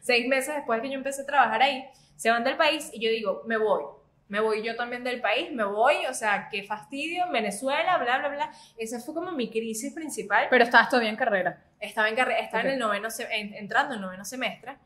seis 0.00 0.26
meses 0.28 0.54
después 0.54 0.80
que 0.80 0.88
yo 0.88 0.94
empecé 0.94 1.22
a 1.22 1.26
trabajar 1.26 1.60
ahí, 1.62 1.84
se 2.16 2.30
van 2.30 2.44
del 2.44 2.56
país 2.56 2.90
y 2.92 3.00
yo 3.04 3.10
digo, 3.10 3.42
me 3.46 3.56
voy. 3.56 3.82
Me 4.28 4.40
voy 4.40 4.62
yo 4.62 4.76
también 4.76 5.04
del 5.04 5.20
país, 5.20 5.52
me 5.52 5.64
voy, 5.64 6.06
o 6.08 6.14
sea, 6.14 6.48
qué 6.50 6.62
fastidio, 6.62 7.24
Venezuela, 7.30 7.98
bla, 7.98 8.18
bla, 8.18 8.28
bla. 8.30 8.52
Esa 8.78 8.98
fue 9.00 9.12
como 9.12 9.32
mi 9.32 9.50
crisis 9.50 9.92
principal. 9.92 10.46
pero 10.48 10.64
estabas 10.64 10.88
todavía 10.88 11.10
en 11.10 11.16
carrera. 11.16 11.62
Estaba, 11.82 12.08
en, 12.08 12.18
estaba 12.18 12.62
Ok. 12.62 12.64
en 12.66 12.70
el 12.72 12.78
noveno, 12.78 13.08
entrando 13.30 13.94
en 13.94 13.98
el 14.00 14.06
noveno 14.06 14.24
semestre. 14.24 14.78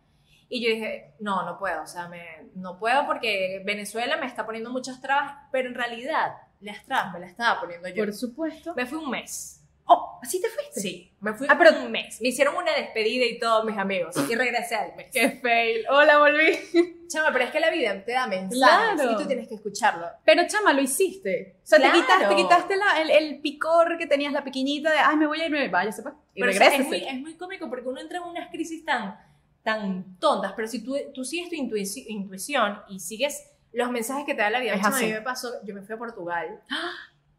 Y 0.48 0.64
yo 0.64 0.70
dije, 0.70 1.14
no, 1.20 1.44
no 1.44 1.58
puedo, 1.58 1.82
o 1.82 1.86
sea, 1.86 2.08
me, 2.08 2.24
no 2.54 2.78
puedo 2.78 3.04
porque 3.06 3.62
Venezuela 3.64 4.16
me 4.16 4.26
está 4.26 4.46
poniendo 4.46 4.70
muchas 4.70 5.00
trabas, 5.00 5.34
pero 5.50 5.68
en 5.68 5.74
realidad 5.74 6.36
las 6.60 6.84
trabas 6.84 7.12
me 7.12 7.20
las 7.20 7.30
estaba 7.30 7.60
poniendo 7.60 7.88
yo. 7.88 8.04
Por 8.04 8.14
supuesto. 8.14 8.74
Me 8.76 8.86
fui 8.86 8.98
un 8.98 9.10
mes. 9.10 9.62
Oh, 9.88 10.18
¿así 10.22 10.40
te 10.40 10.48
fuiste? 10.48 10.80
Sí, 10.80 11.12
me 11.20 11.32
fui 11.34 11.46
Ah, 11.48 11.56
pero- 11.56 11.78
un 11.84 11.92
mes. 11.92 12.20
Me 12.20 12.28
hicieron 12.28 12.56
una 12.56 12.72
despedida 12.74 13.24
y 13.24 13.38
todos 13.38 13.64
mis 13.64 13.78
amigos. 13.78 14.14
Y 14.28 14.34
regresé 14.34 14.74
al 14.74 14.96
mes. 14.96 15.10
Qué 15.12 15.30
fail. 15.40 15.86
Hola, 15.88 16.18
volví. 16.18 16.58
Chama, 17.08 17.30
pero 17.32 17.44
es 17.44 17.50
que 17.52 17.60
la 17.60 17.70
vida 17.70 18.04
te 18.04 18.10
da 18.12 18.26
mensajes 18.26 18.58
Claro. 19.00 19.12
y 19.12 19.16
tú 19.22 19.26
tienes 19.28 19.46
que 19.46 19.54
escucharlo. 19.54 20.06
Pero 20.24 20.42
chama, 20.48 20.72
lo 20.72 20.82
hiciste. 20.82 21.56
O 21.62 21.66
sea, 21.66 21.78
Claro. 21.78 21.94
te 21.94 22.00
quitaste, 22.00 22.26
te 22.26 22.34
quitaste 22.36 22.76
la- 22.76 23.00
el, 23.00 23.10
el 23.10 23.40
picor 23.40 23.96
que 23.96 24.06
tenías, 24.08 24.32
la 24.32 24.42
pequeñita 24.42 24.90
de, 24.90 24.98
ay, 24.98 25.16
me 25.16 25.26
voy 25.28 25.40
a 25.40 25.46
ir, 25.46 25.52
me 25.52 25.68
vaya, 25.68 25.92
sepa. 25.92 26.16
Y 26.34 26.40
Pero 26.40 26.50
o 26.50 26.54
sea, 26.54 26.68
regresa. 26.68 26.82
es, 26.82 26.88
muy, 26.88 27.08
es 27.08 27.20
muy 27.20 27.34
cómico 27.36 27.68
porque 27.70 27.88
uno 27.88 28.00
entra 28.00 28.18
en 28.18 28.24
unas 28.24 28.50
crisis 28.50 28.84
tan, 28.84 29.16
tan 29.62 30.18
tontas, 30.18 30.52
pero 30.56 30.66
si 30.66 30.82
tú, 30.82 30.96
tú 31.14 31.24
sigues 31.24 31.48
tu 31.48 31.54
intuici- 31.54 32.04
intuición 32.08 32.80
y 32.88 32.98
sigues 32.98 33.52
los 33.72 33.90
mensajes 33.92 34.24
que 34.24 34.34
te 34.34 34.42
da 34.42 34.50
la 34.50 34.58
vida, 34.60 34.74
Es 34.74 34.80
chama, 34.82 34.96
a 34.96 35.00
mí 35.00 35.04
así. 35.06 35.14
me 35.14 35.22
pasó, 35.22 35.48
yo 35.64 35.74
me 35.74 35.82
fui 35.82 35.94
a 35.94 35.98
Portugal. 35.98 36.60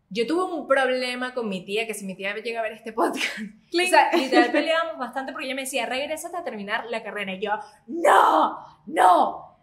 Yo 0.09 0.25
tuve 0.25 0.43
un 0.43 0.67
problema 0.67 1.33
con 1.33 1.49
mi 1.49 1.65
tía, 1.65 1.85
que 1.85 1.93
si 1.93 2.05
mi 2.05 2.15
tía 2.15 2.33
llega 2.35 2.59
a 2.59 2.63
ver 2.63 2.71
este 2.71 2.93
podcast, 2.93 3.39
o 3.73 3.87
sea, 3.87 4.11
literal 4.13 4.51
peleábamos 4.51 4.97
bastante 4.97 5.33
porque 5.33 5.47
ella 5.47 5.55
me 5.55 5.63
decía, 5.63 5.85
regrésate 5.85 6.37
a 6.37 6.43
terminar 6.43 6.85
la 6.85 7.03
carrera. 7.03 7.33
Y 7.33 7.41
yo, 7.41 7.51
no, 7.87 8.57
no. 8.85 9.57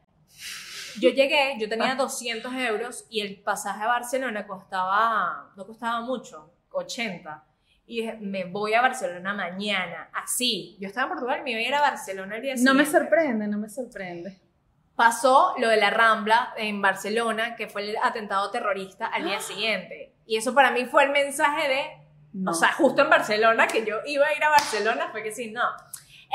Yo 1.00 1.10
llegué, 1.10 1.56
yo 1.58 1.68
tenía 1.68 1.94
200 1.94 2.52
euros 2.54 3.06
y 3.10 3.20
el 3.20 3.40
pasaje 3.40 3.82
a 3.82 3.86
Barcelona 3.86 4.46
costaba, 4.46 5.52
no 5.56 5.66
costaba 5.66 6.02
mucho, 6.02 6.52
80. 6.70 7.44
Y 7.86 8.00
dije, 8.00 8.16
me 8.20 8.44
voy 8.44 8.74
a 8.74 8.80
Barcelona 8.80 9.34
mañana, 9.34 10.10
así. 10.12 10.76
Yo 10.80 10.88
estaba 10.88 11.06
en 11.06 11.12
Portugal, 11.12 11.42
me 11.42 11.50
iba 11.50 11.60
a 11.60 11.62
ir 11.62 11.74
a 11.74 11.80
Barcelona 11.80 12.36
el 12.36 12.42
día 12.42 12.54
No 12.58 12.74
me 12.74 12.86
sorprende, 12.86 13.48
no 13.48 13.58
me 13.58 13.68
sorprende. 13.68 14.43
Pasó 14.96 15.54
lo 15.58 15.68
de 15.68 15.76
la 15.76 15.90
Rambla 15.90 16.54
en 16.56 16.80
Barcelona, 16.80 17.56
que 17.56 17.66
fue 17.68 17.82
el 17.90 17.96
atentado 18.02 18.50
terrorista 18.50 19.06
al 19.06 19.24
día 19.24 19.40
siguiente. 19.40 20.12
Y 20.26 20.36
eso 20.36 20.54
para 20.54 20.70
mí 20.70 20.84
fue 20.86 21.04
el 21.04 21.10
mensaje 21.10 21.68
de, 21.68 21.84
No. 22.32 22.52
o 22.52 22.54
sea, 22.54 22.72
justo 22.72 23.02
en 23.02 23.10
Barcelona, 23.10 23.66
que 23.66 23.84
yo 23.84 23.96
iba 24.06 24.26
a 24.26 24.34
ir 24.34 24.42
a 24.44 24.50
Barcelona, 24.50 25.08
fue 25.10 25.22
que 25.22 25.32
sí, 25.32 25.50
no, 25.50 25.62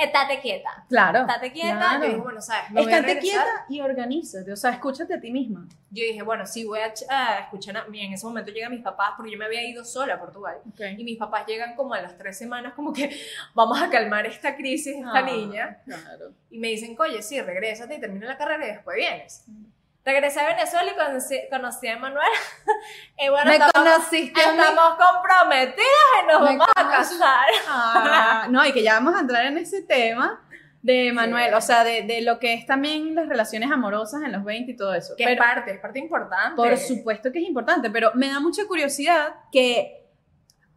estate 0.04 0.40
quieta, 0.42 0.86
claro. 0.90 1.20
estate 1.22 1.52
quieta. 1.52 1.78
claro. 1.78 2.02
Yo 2.04 2.10
dije, 2.10 2.22
bueno, 2.22 2.42
¿sabes? 2.42 2.72
Me 2.72 2.82
voy 2.82 2.94
a 2.94 2.98
Estate 3.00 3.20
quieta 3.20 3.66
y 3.70 3.82
organízate. 3.82 4.52
O 4.52 4.56
sea, 4.56 4.72
escúchate 4.72 5.14
a 5.14 5.20
ti 5.20 5.32
misma. 5.32 5.68
Yo 5.92 6.04
dije, 6.04 6.22
bueno, 6.22 6.46
sí, 6.46 6.66
voy 6.66 6.80
a, 6.80 6.94
ch- 6.94 7.06
a 7.10 7.40
escuchar 7.40 7.78
a. 7.78 7.86
En 7.92 8.14
ese 8.14 8.26
momento 8.26 8.52
llegan 8.52 8.72
mis 8.72 8.82
papás, 8.84 9.14
porque 9.18 9.32
yo 9.32 9.38
me 9.38 9.46
había 9.46 9.64
ido 9.68 9.84
sola 9.84 10.16
a 10.16 10.20
Portugal. 10.20 10.58
Y 10.98 11.04
mis 11.04 11.18
papás 11.18 11.46
llegan 11.48 11.76
como 11.76 11.94
a 11.94 12.02
las 12.02 12.18
tres 12.18 12.38
semanas, 12.38 12.74
como 12.74 12.94
que 12.94 13.10
vamos 13.56 13.82
a 13.82 13.90
calmar 13.90 14.26
esta 14.26 14.56
crisis 14.56 14.96
esta 14.98 15.18
Ah, 15.20 15.22
niña. 15.22 15.80
Claro. 15.86 16.32
Y 16.50 16.60
me 16.60 16.68
dicen, 16.70 16.96
oye, 17.00 17.22
sí, 17.22 17.42
regrésate 17.42 17.96
y 17.96 18.00
termina 18.00 18.28
la 18.28 18.38
carrera 18.38 18.66
y 18.68 18.72
después 18.72 18.96
vienes. 18.98 19.46
Regresé 20.10 20.40
a 20.40 20.48
Venezuela 20.48 20.92
y 20.92 20.96
conocí, 20.96 21.40
conocí 21.52 21.88
a 21.88 22.00
Manuel. 22.00 22.28
y 23.20 23.30
bueno, 23.30 23.46
Me 23.46 23.58
estamos, 23.58 23.74
conociste 23.74 24.42
estamos 24.42 24.98
comprometidas 24.98 26.10
y 26.24 26.28
nos 26.28 26.42
vamos 26.42 26.68
a 26.76 26.90
casar. 26.90 27.46
Ah, 27.68 28.48
no, 28.50 28.66
y 28.66 28.74
que 28.74 28.82
ya 28.82 28.96
vamos 28.96 29.16
a 29.16 29.20
entrar 29.20 29.46
en 29.46 29.60
ese 29.60 29.84
tema 29.84 30.44
de 30.82 31.12
Manuel, 31.14 31.50
Sí. 31.50 31.54
o 31.54 31.62
sea, 31.62 31.84
de, 31.84 32.02
de 32.04 32.22
lo 32.24 32.40
que 32.40 32.56
es 32.56 32.66
también 32.66 33.14
las 33.14 33.28
relaciones 33.28 33.70
amorosas 33.72 34.24
en 34.24 34.32
los 34.32 34.44
20 34.44 34.72
y 34.72 34.76
todo 34.76 34.96
eso. 34.96 35.14
Que 35.16 35.34
es 35.34 35.38
parte, 35.38 35.74
es 35.74 35.80
parte 35.80 36.00
importante. 36.00 36.56
por 36.56 36.76
supuesto 36.78 37.32
que 37.32 37.38
es 37.40 37.48
importante, 37.48 37.92
pero 37.92 38.12
me 38.16 38.30
da 38.30 38.40
mucha 38.40 38.66
curiosidad 38.66 39.36
que, 39.52 40.08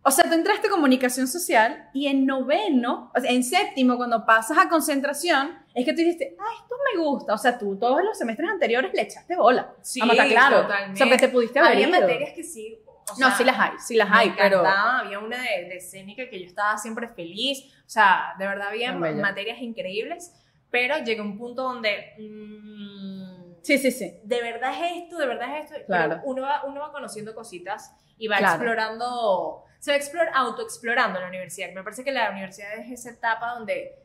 o 0.02 0.10
sea, 0.10 0.24
tú 0.28 0.34
entraste 0.34 0.66
a 0.66 0.70
comunicación 0.70 1.26
social 1.26 1.88
y 1.94 2.08
en 2.08 2.26
noveno, 2.26 3.10
o 3.16 3.20
sea, 3.20 3.30
en 3.30 3.44
séptimo, 3.44 3.96
cuando 3.96 4.26
pasas 4.26 4.58
a 4.58 4.68
concentración, 4.68 5.61
es 5.74 5.84
que 5.84 5.92
tú 5.92 5.98
dijiste, 5.98 6.36
ah, 6.38 6.52
esto 6.62 6.74
me 6.94 7.00
gusta. 7.02 7.34
O 7.34 7.38
sea, 7.38 7.58
tú 7.58 7.78
todos 7.78 8.02
los 8.02 8.16
semestres 8.18 8.48
anteriores 8.50 8.92
le 8.92 9.02
echaste 9.02 9.36
bola. 9.36 9.72
Sí, 9.82 10.00
a 10.02 10.06
estar 10.06 10.28
claro. 10.28 10.62
totalmente. 10.62 10.92
O 11.02 11.06
sea, 11.06 11.16
que 11.16 11.26
te 11.26 11.32
pudiste 11.32 11.58
haber 11.58 11.72
Había 11.72 11.88
ido. 11.88 12.00
materias 12.00 12.30
que 12.34 12.44
sí. 12.44 12.78
o 12.86 13.18
No, 13.18 13.28
sea, 13.28 13.30
sí 13.36 13.44
las 13.44 13.58
hay, 13.58 13.70
sí 13.78 13.94
las 13.96 14.10
me 14.10 14.16
hay, 14.16 14.34
pero... 14.36 14.64
Había 14.66 15.18
una 15.18 15.38
de, 15.42 15.64
de 15.68 15.76
escénica 15.76 16.28
que 16.28 16.40
yo 16.40 16.46
estaba 16.46 16.76
siempre 16.78 17.08
feliz. 17.08 17.64
O 17.86 17.88
sea, 17.90 18.34
de 18.38 18.46
verdad 18.46 18.68
había 18.68 18.92
Muy 18.92 19.12
materias 19.14 19.58
increíbles. 19.60 20.32
Pero 20.70 20.96
llegué 20.98 21.20
a 21.20 21.24
un 21.24 21.36
punto 21.36 21.62
donde. 21.62 22.14
mm, 22.18 23.52
Sí, 23.62 23.78
sí, 23.78 23.90
sí. 23.92 24.18
de 24.24 24.42
verdad 24.42 24.72
es 24.74 25.02
esto, 25.04 25.18
de 25.18 25.26
verdad 25.26 25.58
es 25.58 25.70
esto. 25.70 25.86
Claro. 25.86 26.14
Pero 26.16 26.22
uno 26.24 26.42
va, 26.42 26.62
uno 26.64 26.80
va 26.80 26.90
conociendo 26.92 27.34
cositas 27.34 27.94
y 28.18 28.26
va 28.26 28.38
Claro. 28.38 28.54
explorando 28.54 29.64
se 29.78 29.90
va 29.92 29.96
explor, 29.96 30.28
autoexplorando 30.34 31.18
en 31.18 31.22
la 31.24 31.28
universidad. 31.28 31.72
Me 31.72 31.82
parece 31.82 32.04
que 32.04 32.12
la 32.12 32.30
universidad 32.30 32.72
es 32.78 32.90
esa 32.90 33.10
etapa 33.10 33.54
donde 33.54 34.01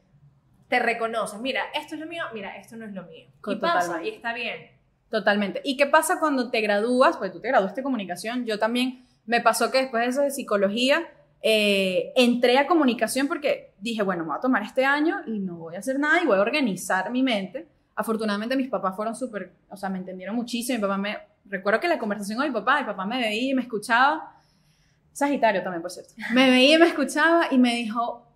te 0.67 0.79
reconoces, 0.79 1.39
mira, 1.39 1.63
esto 1.73 1.95
es 1.95 2.01
lo 2.01 2.07
mío, 2.07 2.23
mira, 2.33 2.57
esto 2.57 2.75
no 2.75 2.85
es 2.85 2.93
lo 2.93 3.03
mío. 3.03 3.27
Y 3.45 3.55
pasa, 3.55 4.03
y 4.03 4.09
está 4.09 4.33
bien. 4.33 4.71
Totalmente. 5.09 5.61
¿Y 5.63 5.77
qué 5.77 5.85
pasa 5.85 6.19
cuando 6.19 6.49
te 6.49 6.59
gradúas? 6.61 7.17
Pues 7.17 7.31
tú 7.31 7.39
te 7.39 7.47
graduaste 7.47 7.81
de 7.81 7.83
comunicación, 7.83 8.45
yo 8.45 8.59
también 8.59 9.05
me 9.25 9.41
pasó 9.41 9.71
que 9.71 9.79
después 9.79 10.03
de 10.03 10.09
eso 10.09 10.21
de 10.21 10.31
psicología, 10.31 11.07
eh, 11.41 12.11
entré 12.15 12.57
a 12.57 12.67
comunicación 12.67 13.27
porque 13.27 13.73
dije, 13.79 14.01
bueno, 14.01 14.23
me 14.23 14.29
voy 14.29 14.37
a 14.37 14.41
tomar 14.41 14.63
este 14.63 14.83
año 14.83 15.21
y 15.27 15.39
no 15.39 15.55
voy 15.55 15.75
a 15.75 15.79
hacer 15.79 15.99
nada 15.99 16.21
y 16.21 16.25
voy 16.25 16.37
a 16.37 16.41
organizar 16.41 17.11
mi 17.11 17.23
mente. 17.23 17.67
Afortunadamente 17.95 18.55
mis 18.55 18.69
papás 18.69 18.95
fueron 18.95 19.15
súper, 19.15 19.53
o 19.69 19.77
sea, 19.77 19.89
me 19.89 19.97
entendieron 19.97 20.35
muchísimo. 20.35 20.77
Mi 20.77 20.81
papá 20.81 20.97
me, 20.97 21.17
recuerdo 21.45 21.79
que 21.79 21.87
la 21.87 21.99
conversación 21.99 22.37
con 22.37 22.47
mi 22.47 22.53
papá, 22.53 22.79
mi 22.79 22.85
papá 22.85 23.05
me 23.05 23.19
veía 23.19 23.51
y 23.51 23.53
me 23.53 23.61
escuchaba. 23.61 24.33
Sagitario 25.13 25.63
también, 25.63 25.81
por 25.81 25.91
cierto. 25.91 26.13
Me 26.33 26.49
veía 26.49 26.75
y 26.75 26.79
me 26.79 26.87
escuchaba 26.87 27.47
y 27.49 27.57
me 27.57 27.75
dijo, 27.75 28.26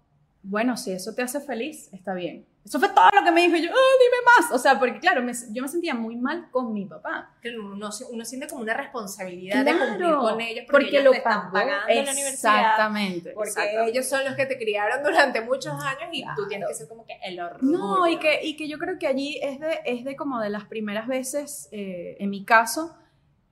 bueno, 0.44 0.78
si 0.78 0.92
eso 0.92 1.14
te 1.14 1.22
hace 1.22 1.40
feliz, 1.40 1.90
está 1.94 2.14
bien. 2.14 2.46
Eso 2.64 2.80
fue 2.80 2.90
todo 2.90 3.10
lo 3.12 3.24
que 3.24 3.32
me 3.32 3.42
dijo 3.42 3.58
yo, 3.58 3.72
oh, 3.72 4.00
dime 4.00 4.18
más. 4.26 4.52
O 4.52 4.60
sea, 4.60 4.78
porque 4.78 5.00
claro, 5.00 5.22
yo 5.50 5.64
me 5.64 5.68
sentía 5.68 5.96
muy 5.96 6.16
mal 6.16 6.50
con 6.52 6.74
mi 6.74 6.86
papá. 6.86 7.32
Uno, 7.44 7.90
uno 8.12 8.26
siente 8.26 8.48
como 8.48 8.62
una 8.62 8.76
responsabilidad 8.76 9.66
de 9.66 9.72
cumplir 9.72 10.14
con 10.14 10.42
ellos 10.42 10.66
porque, 10.70 10.86
porque 10.86 11.04
lo 11.04 11.12
están 11.12 11.52
pagando 11.52 11.88
en 11.90 12.06
la 12.06 12.12
universidad. 12.12 12.60
Exactamente. 12.60 13.32
Porque 13.32 13.88
ellos 13.88 14.06
son 14.06 14.24
los 14.26 14.36
que 14.36 14.46
te 14.46 14.60
criaron 14.60 15.04
durante 15.04 15.42
muchos 15.42 15.74
años 15.74 16.10
y 16.12 16.24
tú 16.36 16.48
tienes 16.48 16.68
que 16.70 16.76
ser 16.76 16.88
como 16.88 17.04
que 17.06 17.18
el 17.24 17.40
horror. 17.40 17.64
No, 17.64 18.08
y 18.08 18.18
que, 18.18 18.44
y 18.44 18.56
que 18.56 18.68
yo 18.68 18.78
creo 18.78 19.00
que 19.00 19.08
allí 19.08 19.40
es 19.42 19.60
de, 19.60 19.80
es 19.86 20.04
de 20.04 20.16
como 20.16 20.40
de 20.40 20.52
las 20.52 20.66
primeras 20.66 21.08
veces, 21.08 21.68
eh, 21.72 22.16
en 22.20 22.30
mi 22.30 22.46
caso, 22.46 22.96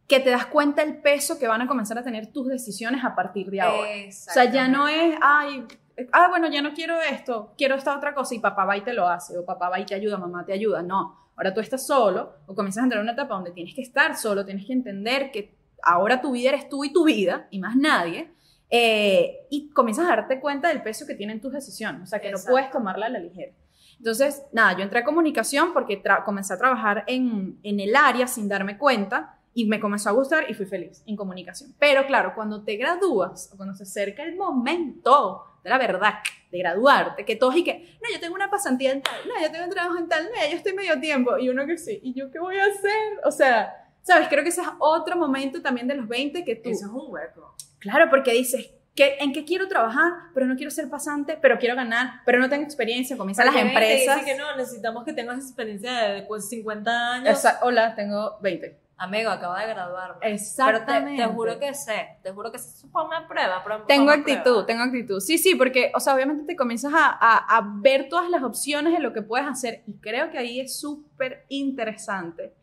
que 0.08 0.20
te 0.20 0.30
das 0.30 0.46
cuenta 0.48 0.84
el 0.84 0.98
peso 1.02 1.40
que 1.40 1.48
van 1.48 1.62
a 1.62 1.68
comenzar 1.68 1.98
a 1.98 2.04
tener 2.04 2.28
tus 2.28 2.48
decisiones 2.48 3.04
a 3.04 3.16
partir 3.16 3.50
de 3.50 3.62
ahora. 3.62 3.90
O 4.08 4.12
sea, 4.12 4.46
ya 4.46 4.68
no 4.68 4.88
es, 4.88 5.16
ay, 5.22 5.66
ah, 6.12 6.28
bueno, 6.30 6.50
ya 6.50 6.62
no 6.62 6.74
quiero 6.74 7.00
esto, 7.02 7.54
quiero 7.58 7.76
esta 7.76 7.96
otra 7.96 8.14
cosa 8.14 8.36
y 8.36 8.40
papá 8.40 8.66
va 8.66 8.78
y 8.78 8.82
te 8.82 8.94
lo 8.94 9.08
hace, 9.08 9.38
o 9.38 9.46
papá 9.46 9.70
va 9.70 9.80
y 9.80 9.86
te 9.86 9.96
ayuda, 9.96 10.18
mamá 10.18 10.46
te 10.46 10.54
ayuda. 10.54 10.82
No, 10.82 11.18
ahora 11.36 11.54
tú 11.54 11.60
estás 11.60 11.86
solo 11.86 12.34
o 12.46 12.56
comienzas 12.56 12.82
a 12.82 12.86
entrar 12.86 13.00
en 13.00 13.04
una 13.04 13.14
etapa 13.14 13.36
donde 13.36 13.52
tienes 13.52 13.74
que 13.74 13.82
estar 13.82 14.16
solo, 14.18 14.46
tienes 14.46 14.66
que 14.66 14.74
entender 14.74 15.32
que 15.32 15.56
ahora 15.84 16.22
tu 16.22 16.32
vida 16.32 16.50
eres 16.50 16.70
tú 16.70 16.84
y 16.84 16.94
tu 16.94 17.06
vida 17.06 17.48
y 17.52 17.60
más 17.60 17.76
nadie. 17.76 18.32
Eh, 18.72 19.48
y 19.50 19.70
comienzas 19.72 20.06
a 20.06 20.10
darte 20.10 20.40
cuenta 20.40 20.68
del 20.68 20.84
peso 20.84 21.08
que 21.08 21.16
tienen 21.16 21.42
tus 21.42 21.54
decisiones, 21.54 22.04
o 22.04 22.06
sea, 22.06 22.20
que 22.20 22.30
no 22.30 22.38
puedes 22.48 22.70
tomarla 22.70 23.08
a 23.08 23.10
la 23.10 23.18
ligera. 23.18 23.52
Entonces, 23.98 24.44
nada, 24.54 24.78
yo 24.78 24.84
entré 24.84 25.00
a 25.00 25.04
comunicación 25.04 25.74
porque 25.74 26.02
comencé 26.24 26.54
a 26.54 26.58
trabajar 26.58 27.04
en, 27.08 27.60
en 27.64 27.80
el 27.80 27.96
área 27.96 28.28
sin 28.28 28.48
darme 28.48 28.78
cuenta 28.78 29.39
y 29.60 29.66
me 29.66 29.82
comenzó 29.82 30.08
a 30.08 30.14
gustar 30.14 30.50
y 30.50 30.54
fui 30.54 30.66
feliz 30.66 31.04
en 31.06 31.18
comunicación. 31.18 31.76
Pero 31.78 32.06
claro, 32.06 32.32
cuando 32.34 32.64
te 32.64 32.78
gradúas 32.78 33.50
o 33.52 33.58
cuando 33.58 33.76
se 33.76 33.84
acerca 33.84 34.24
el 34.24 34.38
momento 34.38 35.44
de 35.62 35.70
la 35.70 35.78
verdad, 35.78 36.14
de 36.50 36.60
graduarte, 36.60 37.26
que 37.26 37.36
todos 37.36 37.58
y 37.58 37.66
que, 37.66 37.98
no, 38.02 38.10
yo 38.10 38.22
tengo 38.22 38.36
una 38.36 38.50
pasantía 38.50 38.94
en 38.94 39.02
tal, 39.02 39.20
no, 39.28 39.34
yo 39.42 39.52
tengo 39.52 39.66
un 39.66 39.72
trabajo 39.72 39.98
en 39.98 40.08
tal, 40.08 40.24
no, 40.24 40.50
yo 40.50 40.56
estoy 40.56 40.72
medio 40.74 40.98
tiempo, 41.02 41.38
y 41.38 41.50
uno 41.50 41.66
que 41.66 41.78
sí, 41.78 42.00
¿y 42.02 42.14
yo 42.14 42.32
qué 42.32 42.40
voy 42.40 42.58
a 42.58 42.68
hacer? 42.68 43.20
O 43.26 43.32
sea, 43.32 43.86
¿sabes? 44.02 44.30
Creo 44.30 44.44
que 44.44 44.50
ese 44.50 44.62
es 44.62 44.68
otro 44.80 45.18
momento 45.18 45.62
también 45.62 45.86
de 45.90 45.96
los 45.96 46.08
20 46.08 46.46
que 46.46 46.56
tú... 46.56 46.70
Eso 46.70 46.86
es 46.86 46.92
un 46.92 47.12
hueco. 47.12 47.54
Claro, 47.80 48.10
porque 48.10 48.32
dices, 48.32 48.72
que, 48.96 49.18
¿en 49.20 49.34
qué 49.34 49.44
quiero 49.44 49.68
trabajar? 49.68 50.14
Pero 50.34 50.46
no 50.46 50.56
quiero 50.56 50.72
ser 50.72 50.90
pasante, 50.90 51.38
pero 51.42 51.60
quiero 51.60 51.76
ganar, 51.76 52.22
pero 52.26 52.40
no 52.40 52.48
tengo 52.48 52.64
experiencia, 52.64 53.18
comienzan 53.18 53.48
las 53.48 53.58
empresas... 53.58 54.22
Dice 54.22 54.32
que 54.32 54.38
no, 54.38 54.56
necesitamos 54.56 55.04
que 55.04 55.12
tengas 55.12 55.44
experiencia 55.44 55.92
de 55.92 56.26
50 56.26 57.14
años. 57.16 57.44
hola, 57.62 57.94
tengo 57.96 58.40
20. 58.40 58.89
Amigo, 59.00 59.32
acabo 59.32 59.56
de 59.56 59.66
graduarme. 59.66 60.34
Exactamente. 60.34 61.16
Pero 61.16 61.30
te, 61.30 61.36
juro 61.36 61.60
que 61.60 61.74
sé, 61.74 62.18
te 62.22 62.32
juro 62.32 62.52
que 62.52 62.60
se 62.60 62.82
supone 62.82 63.08
una 63.08 63.28
prueba. 63.30 63.64
tengo 63.88 64.12
actitud, 64.12 64.66
tengo 64.66 64.84
actitud. 64.84 65.22
Sí, 65.22 65.38
sí, 65.38 65.56
porque, 65.56 65.90
o 65.96 66.02
sea, 66.02 66.14
obviamente 66.14 66.44
te 66.44 66.58
comienzas 66.58 66.92
a, 66.94 67.08
a, 67.18 67.62
ver 67.82 68.10
todas 68.10 68.30
las 68.30 68.44
opciones 68.44 68.92
de 68.92 69.00
lo 69.00 69.14
que 69.14 69.22
puedes 69.22 69.48
hacer 69.48 69.84
y 69.88 69.94
creo 70.00 70.30
que 70.32 70.38
ahí 70.38 70.60
es 70.60 70.78
súper 70.78 71.46
interesante 71.48 72.54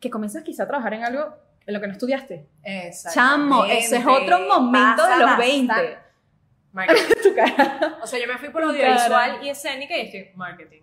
que 0.00 0.08
comienzas 0.08 0.42
quizá 0.42 0.62
a 0.62 0.68
trabajar 0.68 0.94
en 0.94 1.04
algo 1.04 1.34
en 1.66 1.74
lo 1.74 1.80
que 1.82 1.86
no 1.86 1.92
estudiaste. 1.92 2.46
Exacto. 2.62 3.20
Chamo, 3.20 3.64
ese 3.66 3.98
es 3.98 4.06
otro 4.06 4.40
momento 4.40 5.06
de 5.06 5.18
los 5.18 5.36
20. 5.36 5.98
tu 7.22 7.34
cara. 7.34 7.98
O 8.02 8.06
sea, 8.06 8.18
yo 8.18 8.26
me 8.26 8.38
fui 8.38 8.48
por 8.48 8.62
audiovisual 8.62 9.44
y 9.44 9.50
escénica 9.50 9.96
y 9.98 10.00
estoy 10.00 10.30
marketing. 10.34 10.82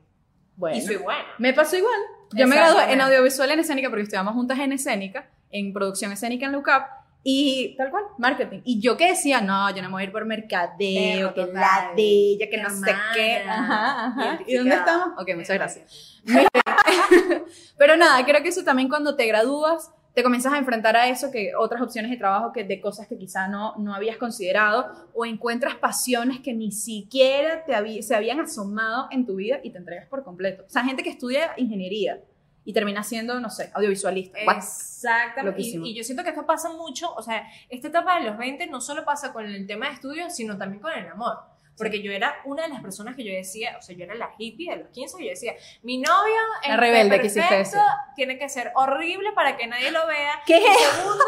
Bueno. 0.55 0.77
Y 0.77 0.81
soy 0.81 0.97
buena. 0.97 1.25
Me 1.39 1.53
pasó 1.53 1.75
igual. 1.75 1.99
Yo 2.33 2.47
me 2.47 2.55
gradué 2.55 2.93
en 2.93 3.01
audiovisual 3.01 3.51
en 3.51 3.59
escénica 3.59 3.89
porque 3.89 4.03
estudiamos 4.03 4.33
juntas 4.33 4.59
en 4.59 4.71
escénica, 4.71 5.29
en 5.51 5.73
producción 5.73 6.11
escénica 6.11 6.45
en 6.45 6.53
LUCAP, 6.53 7.01
y 7.23 7.75
tal 7.77 7.91
cual, 7.91 8.03
marketing. 8.17 8.61
Y 8.63 8.79
yo 8.79 8.97
que 8.97 9.09
decía, 9.09 9.41
no, 9.41 9.69
yo 9.75 9.81
no 9.83 9.89
me 9.89 9.93
voy 9.93 10.01
a 10.01 10.05
ir 10.05 10.11
por 10.11 10.25
mercadeo, 10.25 11.33
que 11.33 11.45
la 11.53 11.91
de 11.95 12.01
ella, 12.01 12.49
que 12.49 12.57
no 12.57 12.69
sé 12.69 12.95
qué. 13.13 13.43
Ajá, 13.47 14.07
ajá. 14.07 14.39
¿Y 14.47 14.55
dónde 14.55 14.75
estamos? 14.75 15.09
Ok, 15.19 15.29
muchas 15.35 15.55
gracias. 15.55 16.21
Pero 17.77 17.95
nada, 17.97 18.25
creo 18.25 18.41
que 18.41 18.49
eso 18.49 18.63
también 18.63 18.89
cuando 18.89 19.15
te 19.15 19.27
gradúas, 19.27 19.91
te 20.13 20.23
comienzas 20.23 20.53
a 20.53 20.57
enfrentar 20.57 20.95
a 20.95 21.07
eso, 21.07 21.31
que 21.31 21.53
otras 21.55 21.81
opciones 21.81 22.11
de 22.11 22.17
trabajo, 22.17 22.51
que 22.51 22.63
de 22.63 22.81
cosas 22.81 23.07
que 23.07 23.17
quizá 23.17 23.47
no, 23.47 23.75
no 23.77 23.93
habías 23.93 24.17
considerado, 24.17 25.09
o 25.13 25.25
encuentras 25.25 25.75
pasiones 25.75 26.39
que 26.39 26.53
ni 26.53 26.71
siquiera 26.71 27.63
te 27.63 28.01
se 28.01 28.15
habían 28.15 28.39
asomado 28.39 29.07
en 29.11 29.25
tu 29.25 29.35
vida 29.35 29.59
y 29.63 29.69
te 29.69 29.77
entregas 29.77 30.07
por 30.07 30.23
completo. 30.23 30.63
O 30.67 30.69
sea, 30.69 30.83
gente 30.83 31.03
que 31.03 31.09
estudia 31.09 31.53
ingeniería 31.57 32.19
y 32.65 32.73
termina 32.73 33.03
siendo, 33.03 33.39
no 33.39 33.49
sé, 33.49 33.71
audiovisualista. 33.73 34.37
Exactamente. 34.39 35.61
Y, 35.61 35.91
y, 35.91 35.95
yo 35.95 36.03
siento 36.03 36.23
que 36.23 36.29
esto 36.29 36.45
pasa 36.45 36.69
mucho, 36.69 37.13
o 37.15 37.21
sea, 37.21 37.47
esta 37.69 37.87
etapa 37.87 38.19
de 38.19 38.25
los 38.25 38.37
20 38.37 38.67
no 38.67 38.81
solo 38.81 39.05
pasa 39.05 39.31
con 39.31 39.45
el 39.45 39.65
tema 39.65 39.87
de 39.87 39.93
estudios, 39.93 40.35
sino 40.35 40.57
también 40.57 40.81
con 40.81 40.91
el 40.91 41.07
amor. 41.07 41.50
Porque 41.77 42.01
yo 42.01 42.11
era 42.11 42.35
una 42.45 42.63
de 42.63 42.69
las 42.69 42.81
personas 42.81 43.15
que 43.15 43.23
yo 43.23 43.33
decía, 43.33 43.75
o 43.77 43.81
sea, 43.81 43.95
yo 43.95 44.03
era 44.03 44.15
la 44.15 44.31
hippie 44.37 44.71
de 44.71 44.77
los 44.77 44.89
15, 44.89 45.17
y 45.19 45.25
yo 45.25 45.29
decía, 45.29 45.53
mi 45.83 45.97
novio 45.97 46.35
es 46.63 46.77
rebelde 46.77 47.19
perfecto, 47.19 47.77
tiene 48.15 48.37
que 48.37 48.49
ser 48.49 48.71
horrible 48.75 49.31
para 49.33 49.57
que 49.57 49.67
nadie 49.67 49.91
lo 49.91 50.05
vea. 50.05 50.41
¿Qué? 50.45 50.57
Y 50.57 50.61
segundo, 50.61 51.25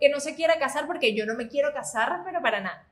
que 0.00 0.08
no 0.08 0.18
se 0.18 0.34
quiera 0.34 0.58
casar 0.58 0.86
porque 0.86 1.14
yo 1.14 1.26
no 1.26 1.34
me 1.34 1.48
quiero 1.48 1.72
casar, 1.72 2.22
pero 2.24 2.42
para 2.42 2.60
nada. 2.60 2.86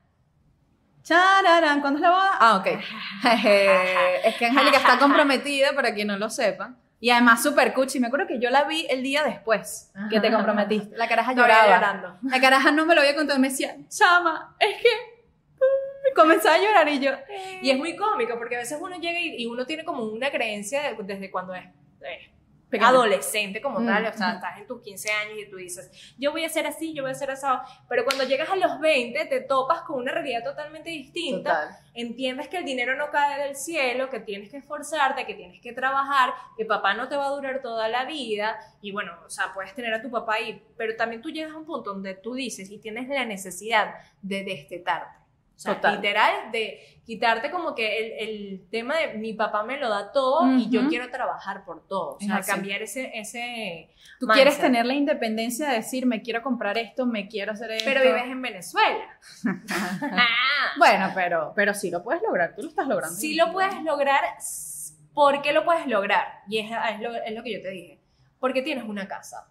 Chararán, 1.03 1.81
¿cuándo 1.81 1.97
es 1.97 2.01
la 2.01 2.09
boda? 2.11 2.37
Ah, 2.39 2.57
ok. 2.57 2.67
es 4.25 4.35
que 4.35 4.45
Angélica 4.45 4.77
está 4.77 4.99
comprometida, 4.99 5.73
para 5.73 5.93
quien 5.93 6.07
no 6.07 6.17
lo 6.17 6.29
sepa. 6.29 6.75
Y 6.99 7.09
además 7.09 7.41
súper 7.41 7.73
cuchi. 7.73 7.99
Me 7.99 8.07
acuerdo 8.07 8.27
que 8.27 8.39
yo 8.39 8.51
la 8.51 8.65
vi 8.65 8.85
el 8.87 9.01
día 9.01 9.23
después 9.23 9.91
que 10.11 10.19
te 10.19 10.31
comprometiste. 10.31 10.95
La 10.95 11.07
caraja 11.07 11.33
lloraba. 11.33 11.65
Llorando. 11.65 12.19
La 12.21 12.39
caraja 12.39 12.71
no 12.71 12.85
me 12.85 12.93
lo 12.93 13.01
había 13.01 13.15
contado. 13.15 13.39
Me 13.39 13.49
decía, 13.49 13.75
chama, 13.89 14.55
es 14.59 14.79
que 14.79 14.89
comenzaba 16.21 16.55
a 16.55 16.59
llorar 16.59 16.89
y 16.89 16.99
yo. 16.99 17.11
Y 17.61 17.69
es 17.69 17.77
muy 17.77 17.95
cómico 17.95 18.37
porque 18.37 18.55
a 18.55 18.59
veces 18.59 18.77
uno 18.81 18.97
llega 18.97 19.19
y, 19.19 19.45
uno 19.45 19.65
tiene 19.65 19.83
como 19.83 20.03
una 20.03 20.31
creencia 20.31 20.95
desde 21.03 21.31
cuando 21.31 21.53
es, 21.53 21.65
adolescente 22.79 23.61
como 23.61 23.85
tal, 23.85 24.05
o 24.05 24.13
sea, 24.13 24.35
estás 24.35 24.57
en 24.57 24.65
tus 24.65 24.81
15 24.81 25.11
años 25.11 25.37
y 25.45 25.49
tú 25.49 25.57
dices, 25.57 25.91
yo 26.17 26.31
voy 26.31 26.45
a 26.45 26.49
ser 26.49 26.65
así, 26.65 26.93
yo 26.93 27.03
voy 27.03 27.11
a 27.11 27.15
ser 27.15 27.29
así, 27.31 27.45
pero 27.89 28.05
cuando 28.05 28.23
llegas 28.23 28.49
a 28.49 28.55
los 28.55 28.79
20 28.79 29.25
te 29.25 29.41
topas 29.41 29.81
con 29.81 29.97
una 29.99 30.13
realidad 30.13 30.43
totalmente 30.43 30.89
distinta, 30.89 31.81
entiendes 31.93 32.47
que 32.47 32.57
el 32.57 32.65
dinero 32.65 32.95
no 32.95 33.11
cae 33.11 33.45
del 33.45 33.57
cielo, 33.57 34.09
que 34.09 34.21
tienes 34.21 34.49
que 34.49 34.57
esforzarte, 34.57 35.25
que 35.25 35.33
tienes 35.33 35.61
que 35.61 35.73
trabajar, 35.73 36.33
que 36.55 36.65
papá 36.65 36.93
no 36.93 37.09
te 37.09 37.17
va 37.17 37.25
a 37.25 37.31
durar 37.31 37.61
toda 37.61 37.89
la 37.89 38.05
vida 38.05 38.57
y 38.81 38.91
bueno, 38.91 39.13
o 39.25 39.29
sea, 39.29 39.53
puedes 39.53 39.75
tener 39.75 39.93
a 39.93 40.01
tu 40.01 40.09
papá 40.09 40.35
ahí, 40.35 40.63
pero 40.77 40.95
también 40.95 41.21
tú 41.21 41.29
llegas 41.29 41.53
a 41.53 41.57
un 41.57 41.65
punto 41.65 41.91
donde 41.93 42.13
tú 42.13 42.35
dices 42.35 42.69
y 42.71 42.77
tienes 42.77 43.09
la 43.09 43.25
necesidad 43.25 43.95
de 44.21 44.45
destetarte 44.45 45.20
literal, 45.65 46.51
de 46.51 47.01
quitarte 47.05 47.51
como 47.51 47.75
que 47.75 47.97
el, 47.99 48.29
el, 48.29 48.69
tema 48.69 48.95
de 48.97 49.13
mi 49.15 49.33
papá 49.33 49.63
me 49.63 49.77
lo 49.77 49.89
da 49.89 50.11
todo 50.11 50.49
y 50.57 50.69
yo 50.69 50.87
quiero 50.87 51.09
trabajar 51.09 51.65
por 51.65 51.87
todo. 51.87 52.15
O 52.15 52.19
sea, 52.19 52.41
cambiar 52.41 52.81
ese... 52.81 53.11
ese 53.13 53.89
Tú 54.19 54.27
quieres 54.27 54.59
tener 54.59 54.85
la 54.85 54.93
independencia 54.93 55.69
de 55.69 55.77
decir, 55.77 56.05
me 56.05 56.21
quiero 56.21 56.41
comprar 56.41 56.77
esto, 56.77 57.05
me 57.05 57.27
quiero 57.27 57.53
hacer 57.53 57.71
esto. 57.71 57.85
Pero 57.85 58.01
vives 58.03 58.25
en 58.25 58.41
Venezuela. 58.41 59.19
bueno, 60.77 61.11
pero, 61.15 61.53
pero 61.55 61.73
sí 61.73 61.89
lo 61.89 62.03
puedes 62.03 62.21
lograr, 62.21 62.55
tú 62.55 62.61
lo 62.61 62.69
estás 62.69 62.87
logrando. 62.87 63.15
Sí 63.15 63.35
lo 63.35 63.51
puedes 63.51 63.81
lograr, 63.83 64.23
¿por 65.13 65.41
qué 65.41 65.53
lo 65.53 65.65
puedes 65.65 65.87
lograr? 65.87 66.41
Y 66.47 66.59
es, 66.59 66.71
es, 66.71 67.01
lo, 67.01 67.15
es 67.15 67.33
lo 67.33 67.43
que 67.43 67.53
yo 67.53 67.61
te 67.61 67.69
dije. 67.69 67.99
Porque 68.39 68.61
tienes 68.61 68.85
una 68.85 69.07
casa 69.07 69.47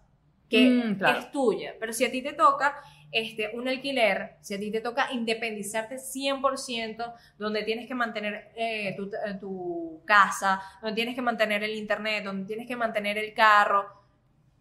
que 0.49 0.69
mm, 0.69 1.05
es 1.05 1.31
tuya, 1.31 1.75
pero 1.79 1.93
si 1.93 2.03
a 2.03 2.11
ti 2.11 2.21
te 2.21 2.33
toca 2.33 2.75
este, 3.11 3.51
un 3.53 3.67
alquiler, 3.67 4.37
si 4.41 4.53
a 4.53 4.59
ti 4.59 4.71
te 4.71 4.81
toca 4.81 5.11
independizarte 5.11 5.97
100%, 5.97 7.13
donde 7.37 7.63
tienes 7.63 7.87
que 7.87 7.95
mantener 7.95 8.51
eh, 8.55 8.95
tu, 8.95 9.09
tu, 9.39 10.01
casa, 10.05 10.61
donde 10.81 10.95
tienes 10.95 11.15
que 11.15 11.21
mantener 11.21 11.63
el 11.63 11.75
internet, 11.75 12.23
donde 12.23 12.45
tienes 12.45 12.67
que 12.67 12.75
mantener 12.75 13.17
el 13.17 13.33
carro, 13.33 14.00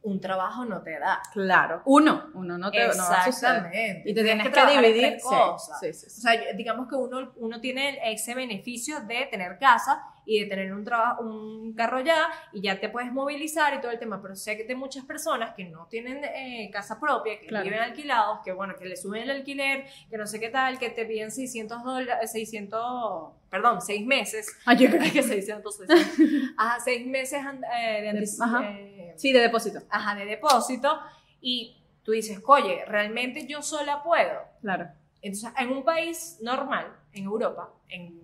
un 0.03 0.21
trabajo 0.21 0.65
no 0.65 0.83
te 0.83 0.99
da. 0.99 1.21
Claro, 1.33 1.83
uno, 1.85 2.31
uno 2.35 2.57
no 2.57 2.71
te 2.71 2.79
no 2.89 2.97
va 3.09 3.25
a 3.25 3.29
Exactamente. 3.29 4.03
Y 4.07 4.15
te 4.15 4.23
tienes 4.25 4.49
que, 4.49 4.67
dividir 4.67 5.19
cosas. 5.21 5.79
Sí, 5.81 5.93
sí. 5.93 6.07
O 6.07 6.11
sea, 6.23 6.33
digamos 6.55 6.89
que 6.89 6.95
uno, 6.95 7.33
uno 7.37 7.61
tiene 7.61 7.99
ese 8.13 8.35
beneficio 8.35 9.01
de 9.01 9.27
tener 9.31 9.59
casa 9.59 10.03
y 10.25 10.41
de 10.41 10.47
tener 10.47 10.73
un, 10.73 10.85
trabajo, 10.85 11.23
un 11.25 11.75
carro 11.75 12.01
ya 12.01 12.29
y 12.53 12.61
ya 12.61 12.79
te 12.79 12.89
puedes 12.89 13.13
movilizar 13.13 13.75
y 13.75 13.81
todo 13.81 13.91
el 13.91 13.99
tema, 13.99 14.23
pero 14.23 14.37
sé 14.37 14.57
que 14.57 14.65
de 14.65 14.75
muchas 14.77 15.05
personas 15.05 15.55
que 15.57 15.65
no 15.65 15.87
tienen 15.87 16.23
eh, 16.25 16.71
casa 16.73 17.01
propia, 17.01 17.39
que 17.41 17.47
Claro. 17.47 17.65
viven 17.65 17.81
alquilados, 17.81 18.39
que 18.45 18.53
bueno, 18.53 18.77
que 18.79 18.85
le 18.85 18.97
suben 18.97 19.23
el 19.23 19.31
alquiler, 19.31 19.87
que 20.09 20.17
no 20.19 20.27
sé 20.27 20.39
qué 20.39 20.49
tal, 20.51 20.79
que 20.79 20.91
te 20.91 21.05
piden 21.05 21.31
600 21.33 21.83
dólares, 21.83 22.31
600, 22.31 23.33
perdón, 23.51 23.81
6 23.81 24.07
meses. 24.07 24.57
Ay, 24.67 24.77
yo 24.79 24.91
creo 24.91 25.01
que 25.13 25.23
600, 25.23 25.77
600. 25.77 26.55
Ajá, 26.57 26.79
6 26.81 27.07
meses 27.07 27.41
eh, 27.43 28.03
de 28.03 28.11
antici- 28.13 28.43
ajá. 28.43 28.71
eh, 28.71 29.10
Sí, 29.21 29.33
de 29.33 29.41
depósito. 29.41 29.81
ajá, 29.91 30.15
de 30.15 30.25
depósito 30.25 30.99
y 31.41 31.77
tú 32.03 32.13
dices, 32.13 32.41
oye, 32.47 32.85
realmente 32.87 33.47
yo 33.47 33.63
sola 33.63 34.03
puedo. 34.03 34.41
Claro. 34.63 34.89
Entonces, 35.23 35.53
en 35.59 35.71
un 35.71 35.85
país 35.85 36.39
normal, 36.41 36.87
en 37.13 37.25
Europa, 37.25 37.69
en 37.89 38.19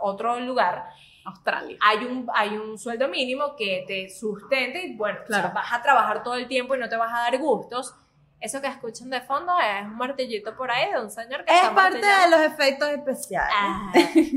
otro 0.00 0.40
lugar, 0.40 0.88
Australia. 1.24 1.76
hay 1.80 2.04
un, 2.04 2.26
hay 2.34 2.56
un 2.56 2.78
sueldo 2.78 3.06
mínimo 3.08 3.54
que 3.56 3.84
te 3.86 4.08
sustente 4.10 4.86
y 4.86 4.96
bueno, 4.96 5.18
o 5.22 5.26
sea, 5.26 5.40
Claro. 5.40 5.54
vas 5.54 5.72
a 5.72 5.82
trabajar 5.82 6.22
todo 6.22 6.34
el 6.34 6.48
tiempo 6.48 6.74
y 6.74 6.78
no 6.78 6.88
te 6.88 6.96
vas 6.96 7.12
a 7.12 7.18
dar 7.30 7.38
gustos. 7.38 7.94
Eso 8.40 8.60
que 8.60 8.66
escuchan 8.66 9.08
de 9.10 9.20
fondo 9.20 9.52
es 9.60 9.84
un 9.84 9.96
martillito 9.96 10.56
por 10.56 10.68
ahí 10.68 10.90
de 10.90 11.00
un 11.00 11.10
señor 11.10 11.44
que 11.44 11.52
Es 11.52 11.58
está 11.62 11.74
parte 11.74 11.98
de 12.04 12.30
los 12.30 12.40
efectos 12.40 12.88
especiales. 12.88 13.54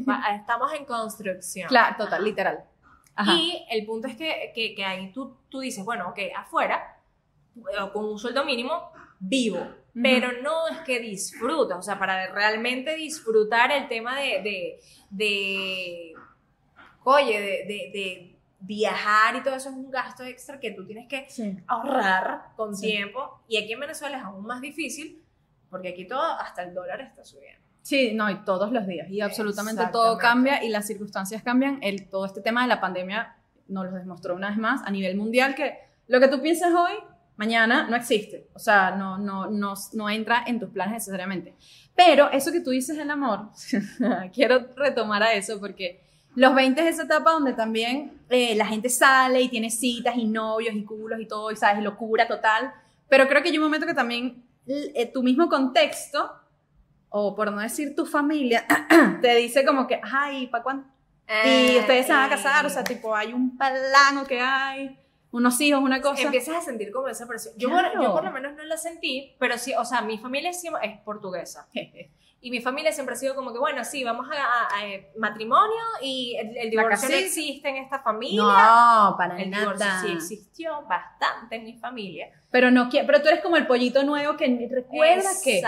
Ah, 0.08 0.36
estamos 0.36 0.72
en 0.74 0.86
construcción. 0.86 1.68
Claro, 1.70 1.96
total, 1.98 2.24
literal. 2.24 2.64
Ajá. 3.16 3.34
Y 3.34 3.66
el 3.70 3.86
punto 3.86 4.08
es 4.08 4.16
que, 4.16 4.52
que, 4.54 4.76
que 4.76 4.84
ahí 4.86 5.12
tú, 5.12 5.38
tú 5.50 5.60
dices, 5.62 5.84
bueno, 5.86 6.10
ok, 6.10 6.20
afuera, 6.36 6.98
eh, 7.58 7.90
con 7.94 8.06
un 8.06 8.20
sueldo 8.20 8.44
mínimo, 8.46 8.92
vivo. 9.20 9.60
Pero 10.02 10.34
no 10.42 10.68
es 10.68 10.80
que 10.80 11.00
disfrutas, 11.00 11.78
o 11.80 11.82
sea, 11.82 11.98
para 11.98 12.28
realmente 12.34 12.96
disfrutar 12.98 13.72
el 13.72 13.88
tema 13.88 14.20
de, 14.20 14.42
de, 14.42 14.80
de 15.10 16.14
oye, 17.06 17.40
de, 17.40 17.48
de, 17.66 17.92
de 17.94 18.36
viajar 18.60 19.36
y 19.38 19.42
todo 19.44 19.56
eso 19.56 19.70
es 19.70 19.76
un 19.76 19.90
gasto 19.90 20.24
extra 20.26 20.60
que 20.60 20.72
tú 20.72 20.86
tienes 20.86 21.08
que 21.08 21.30
Sí. 21.30 21.58
ahorrar 21.68 22.48
con 22.58 22.76
Sí. 22.76 22.88
tiempo. 22.88 23.40
Y 23.48 23.56
aquí 23.58 23.72
en 23.72 23.80
Venezuela 23.80 24.18
es 24.18 24.24
aún 24.24 24.46
más 24.46 24.60
difícil, 24.60 25.24
porque 25.70 25.90
aquí 25.90 26.06
todo, 26.06 26.22
hasta 26.24 26.64
el 26.64 26.74
dólar 26.74 27.00
está 27.00 27.24
subiendo. 27.24 27.64
Sí, 27.86 28.16
no, 28.16 28.32
y 28.32 28.44
todos 28.44 28.72
los 28.72 28.88
días. 28.88 29.08
Y 29.12 29.22
absolutamente 29.22 29.84
todo 29.92 30.18
cambia 30.18 30.64
y 30.64 30.70
las 30.70 30.88
circunstancias 30.88 31.44
cambian. 31.44 31.78
El, 31.84 32.10
todo 32.10 32.26
este 32.26 32.42
tema 32.42 32.64
de 32.64 32.68
la 32.68 32.82
pandemia 32.82 33.36
nos 33.68 33.86
lo 33.86 33.92
demostró 33.92 34.34
una 34.34 34.50
vez 34.50 34.58
más 34.58 34.82
a 34.84 34.90
nivel 34.90 35.16
mundial 35.16 35.54
que 35.54 35.78
lo 36.08 36.20
que 36.20 36.28
tú 36.28 36.42
piensas 36.42 36.74
hoy, 36.74 36.94
mañana 37.38 37.88
no 37.88 37.96
existe. 37.96 38.48
O 38.56 38.60
sea, 38.60 38.96
no, 38.96 39.20
no, 39.20 39.52
no, 39.52 39.76
no 39.94 40.10
entra 40.10 40.44
en 40.48 40.60
tus 40.60 40.70
planes 40.72 40.94
necesariamente. 40.96 41.54
Pero 41.96 42.32
eso 42.32 42.52
que 42.52 42.62
tú 42.62 42.72
dices 42.72 42.98
del 42.98 43.12
amor, 43.12 43.52
quiero 44.34 44.66
retomar 44.76 45.22
a 45.22 45.34
eso 45.34 45.60
porque 45.60 46.02
los 46.34 46.56
20 46.56 46.82
es 46.82 46.96
esa 46.96 47.04
etapa 47.04 47.34
donde 47.34 47.54
también 47.54 48.20
eh, 48.32 48.56
la 48.56 48.66
gente 48.66 48.90
sale 48.90 49.42
y 49.42 49.50
tiene 49.50 49.70
citas 49.70 50.16
y 50.18 50.26
novios 50.26 50.74
y 50.74 50.84
culos 50.84 51.20
y 51.20 51.28
todo, 51.28 51.52
y 51.52 51.56
sabes, 51.56 51.84
locura 51.84 52.28
total. 52.28 52.74
Pero 53.10 53.28
creo 53.28 53.44
que 53.44 53.50
hay 53.50 53.58
un 53.60 53.64
momento 53.66 53.86
que 53.86 53.94
también 53.94 54.44
eh, 54.66 55.06
tu 55.14 55.22
mismo 55.22 55.48
contexto 55.50 56.32
o 57.18 57.34
por 57.34 57.50
no 57.50 57.62
decir 57.62 57.96
tu 57.96 58.06
familia, 58.06 58.66
te 59.22 59.36
dice 59.36 59.64
como 59.64 59.88
que, 59.88 60.02
ay, 60.04 60.48
¿para 60.48 60.64
cuándo? 60.66 60.86
Y 61.46 61.78
ustedes 61.80 62.08
se 62.08 62.12
van 62.12 62.26
a 62.26 62.30
casar, 62.30 62.66
o 62.66 62.70
sea, 62.70 62.84
tipo, 62.84 63.16
hay 63.16 63.32
un 63.32 63.58
plan 63.58 64.18
o 64.18 64.26
que 64.26 64.42
hay, 64.42 65.00
unos 65.36 65.60
hijos, 65.62 65.82
una 65.82 66.02
cosa. 66.02 66.24
Empiezas 66.24 66.56
a 66.56 66.62
sentir 66.62 66.92
como 66.92 67.08
esa 67.10 67.28
presión. 67.28 67.54
Yo, 67.58 67.70
Claro. 67.70 67.92
por, 67.94 68.02
yo 68.04 68.12
por 68.14 68.24
lo 68.24 68.32
menos 68.32 68.54
no 68.56 68.64
la 68.64 68.78
sentí, 68.78 69.36
pero 69.40 69.58
sí, 69.58 69.74
o 69.78 69.84
sea, 69.86 70.02
mi 70.02 70.18
familia 70.18 70.50
es 70.52 71.00
portuguesa. 71.04 71.68
Y 72.42 72.52
mi 72.52 72.62
familia 72.62 72.92
siempre 72.92 73.16
ha 73.16 73.18
sido 73.18 73.34
como 73.34 73.52
que, 73.52 73.58
bueno, 73.58 73.84
sí, 73.84 74.04
vamos 74.04 74.28
a, 74.30 74.36
a- 74.36 74.78
a, 74.78 74.88
eh, 74.88 75.10
matrimonio 75.18 75.82
y 76.00 76.36
el, 76.40 76.56
el 76.56 76.70
divorcio 76.70 77.10
no 77.10 77.16
existe 77.16 77.68
en 77.70 77.78
esta 77.78 78.04
familia. 78.04 78.40
No, 78.40 79.16
para 79.18 79.42
el 79.42 79.50
divorcio 79.50 79.84
nada. 79.84 80.02
sí 80.04 80.12
existió 80.12 80.84
bastante 80.84 81.56
en 81.56 81.64
mi 81.64 81.74
familia. 81.74 82.30
Pero 82.52 82.70
no 82.70 82.88
pero 82.92 83.20
tú 83.24 83.30
eres 83.30 83.42
como 83.42 83.58
el 83.58 83.66
pollito 83.66 84.04
nuevo 84.04 84.38
que 84.38 84.46
recuerda 84.72 85.30
que, 85.44 85.64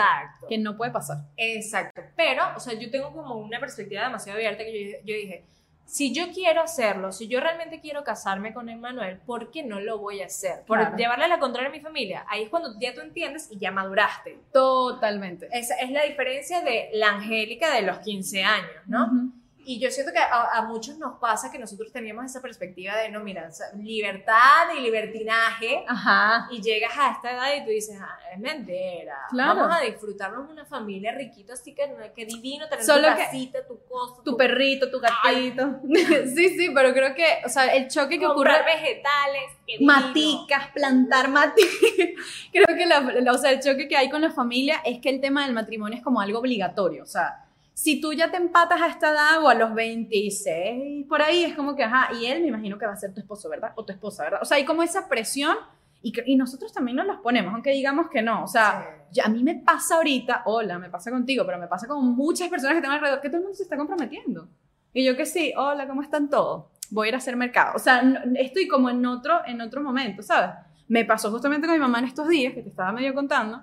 que 0.48 0.58
no 0.58 0.76
puede 0.76 0.92
pasar. 0.92 1.16
Exacto. 1.36 2.00
Pero, 2.14 2.44
o 2.54 2.60
sea, 2.60 2.74
yo 2.74 2.88
tengo 2.92 3.12
como 3.12 3.34
una 3.34 3.58
perspectiva 3.58 4.04
demasiado 4.04 4.36
abierta 4.36 4.62
que 4.62 4.92
yo, 4.92 4.98
yo 5.04 5.14
dije, 5.16 5.44
si 5.88 6.12
yo 6.12 6.30
quiero 6.34 6.60
hacerlo, 6.60 7.12
si 7.12 7.28
yo 7.28 7.40
realmente 7.40 7.80
quiero 7.80 8.04
casarme 8.04 8.52
con 8.52 8.68
Emmanuel, 8.68 9.18
¿por 9.24 9.50
qué 9.50 9.62
no 9.62 9.80
lo 9.80 9.96
voy 9.98 10.20
a 10.20 10.26
hacer? 10.26 10.62
Por 10.66 10.78
Claro. 10.78 10.96
llevarle 10.98 11.28
la 11.28 11.38
contraria 11.38 11.70
a 11.70 11.72
mi 11.72 11.80
familia. 11.80 12.26
Ahí 12.28 12.42
es 12.42 12.50
cuando 12.50 12.78
ya 12.78 12.92
tú 12.94 13.00
entiendes 13.00 13.48
y 13.50 13.58
ya 13.58 13.70
maduraste. 13.70 14.38
Totalmente. 14.52 15.48
Esa 15.50 15.76
es 15.76 15.90
la 15.90 16.02
diferencia 16.02 16.60
de 16.60 16.90
la 16.92 17.12
Angélica 17.12 17.74
de 17.74 17.82
los 17.82 17.98
15 18.00 18.44
años, 18.44 18.70
¿no? 18.86 19.32
Y 19.70 19.78
yo 19.78 19.90
siento 19.90 20.14
que 20.14 20.18
a, 20.18 20.48
a 20.54 20.62
muchos 20.62 20.96
nos 20.96 21.18
pasa 21.18 21.50
que 21.52 21.58
nosotros 21.58 21.92
teníamos 21.92 22.24
esa 22.24 22.40
perspectiva 22.40 22.96
de, 22.96 23.10
no, 23.10 23.20
mira, 23.20 23.46
o 23.48 23.52
sea, 23.52 23.66
libertad 23.76 24.68
y 24.74 24.80
libertinaje. 24.80 25.84
Ajá. 25.86 26.48
Y 26.50 26.62
llegas 26.62 26.92
a 26.96 27.10
esta 27.10 27.32
edad 27.32 27.54
y 27.54 27.64
tú 27.64 27.70
dices, 27.70 27.98
ah, 28.00 28.18
es 28.32 28.38
mentira. 28.38 29.18
Claro. 29.28 29.60
Vamos 29.60 29.76
a 29.76 29.80
disfrutarnos 29.84 30.48
una 30.50 30.64
familia 30.64 31.12
riquita, 31.12 31.52
así 31.52 31.74
que, 31.74 31.82
que 32.16 32.24
divino 32.24 32.66
tener 32.70 32.82
Solo 32.82 33.08
tu 33.10 33.16
casita, 33.18 33.58
tu 33.66 33.78
cosa, 33.84 34.22
Tu 34.24 34.36
perrito, 34.38 34.90
tu 34.90 35.00
gatito. 35.00 35.80
sí, 36.34 36.48
sí, 36.56 36.70
pero 36.74 36.94
creo 36.94 37.14
que, 37.14 37.26
o 37.44 37.48
sea, 37.50 37.66
el 37.66 37.88
choque 37.88 38.18
que 38.18 38.26
ocurre 38.26 38.52
comprar 38.54 38.64
vegetales, 38.64 39.42
qué 39.66 39.72
divino. 39.78 39.92
maticas, 39.92 40.68
plantar 40.72 41.28
maticas. 41.28 41.68
Creo 42.52 42.74
que 42.74 42.86
la, 42.86 43.00
la- 43.00 43.32
o 43.32 43.36
sea, 43.38 43.50
el 43.50 43.60
choque 43.60 43.86
que 43.86 43.98
hay 43.98 44.08
con 44.08 44.22
la 44.22 44.30
familia 44.30 44.80
es 44.84 44.98
que 45.00 45.10
el 45.10 45.20
tema 45.20 45.44
del 45.44 45.52
matrimonio 45.52 45.98
es 45.98 46.02
como 46.02 46.22
algo 46.22 46.38
obligatorio. 46.38 47.02
O 47.02 47.06
sea, 47.06 47.44
si 47.80 48.00
tú 48.00 48.12
ya 48.12 48.28
te 48.28 48.36
empatas 48.38 48.82
a 48.82 48.88
esta 48.88 49.10
edad 49.10 49.40
o 49.40 49.48
a 49.48 49.54
los 49.54 49.72
26, 49.72 51.06
por 51.08 51.22
ahí 51.22 51.44
es 51.44 51.54
como 51.54 51.76
que, 51.76 51.84
ajá, 51.84 52.12
y 52.14 52.26
él 52.26 52.42
me 52.42 52.48
imagino 52.48 52.76
que 52.76 52.86
va 52.86 52.92
a 52.92 52.96
ser 52.96 53.14
tu 53.14 53.20
esposo, 53.20 53.48
¿verdad? 53.48 53.72
O 53.76 53.84
tu 53.84 53.92
esposa, 53.92 54.24
¿verdad? 54.24 54.40
O 54.42 54.44
sea, 54.44 54.56
hay 54.56 54.64
como 54.64 54.82
esa 54.82 55.08
presión 55.08 55.56
y, 56.02 56.10
que- 56.12 56.24
y 56.26 56.34
nosotros 56.34 56.72
también 56.72 56.96
nos 56.96 57.06
las 57.06 57.18
ponemos, 57.20 57.54
aunque 57.54 57.70
digamos 57.70 58.08
que 58.10 58.20
no. 58.20 58.42
O 58.42 58.48
sea, 58.48 58.84
Sí. 58.84 59.04
ya 59.12 59.24
a 59.26 59.28
mí 59.28 59.44
me 59.44 59.54
pasa 59.54 59.94
ahorita, 59.96 60.42
hola, 60.46 60.78
me 60.80 60.90
pasa 60.90 61.10
contigo, 61.12 61.44
pero 61.46 61.58
me 61.58 61.68
pasa 61.68 61.86
con 61.86 62.04
muchas 62.04 62.48
personas 62.48 62.74
que 62.74 62.78
están 62.78 62.92
alrededor, 62.92 63.20
que 63.20 63.28
todo 63.28 63.36
el 63.38 63.42
mundo 63.44 63.56
se 63.56 63.62
está 63.62 63.76
comprometiendo. 63.76 64.48
Y 64.92 65.04
yo 65.04 65.16
que 65.16 65.24
sí, 65.24 65.52
hola, 65.56 65.86
¿cómo 65.86 66.02
están 66.02 66.28
todos? 66.28 66.64
Voy 66.90 67.06
a 67.06 67.08
ir 67.10 67.14
a 67.14 67.18
hacer 67.18 67.36
mercado. 67.36 67.74
O 67.76 67.78
sea, 67.78 68.02
no- 68.02 68.18
estoy 68.40 68.66
como 68.66 68.90
en 68.90 69.06
otro, 69.06 69.40
en 69.46 69.60
otro 69.60 69.82
momento, 69.82 70.22
¿sabes? 70.22 70.50
Me 70.88 71.04
pasó 71.04 71.30
justamente 71.30 71.66
con 71.68 71.76
mi 71.76 71.80
mamá 71.80 72.00
en 72.00 72.06
estos 72.06 72.26
días, 72.28 72.54
que 72.54 72.62
te 72.62 72.70
estaba 72.70 72.90
medio 72.92 73.14
contando, 73.14 73.62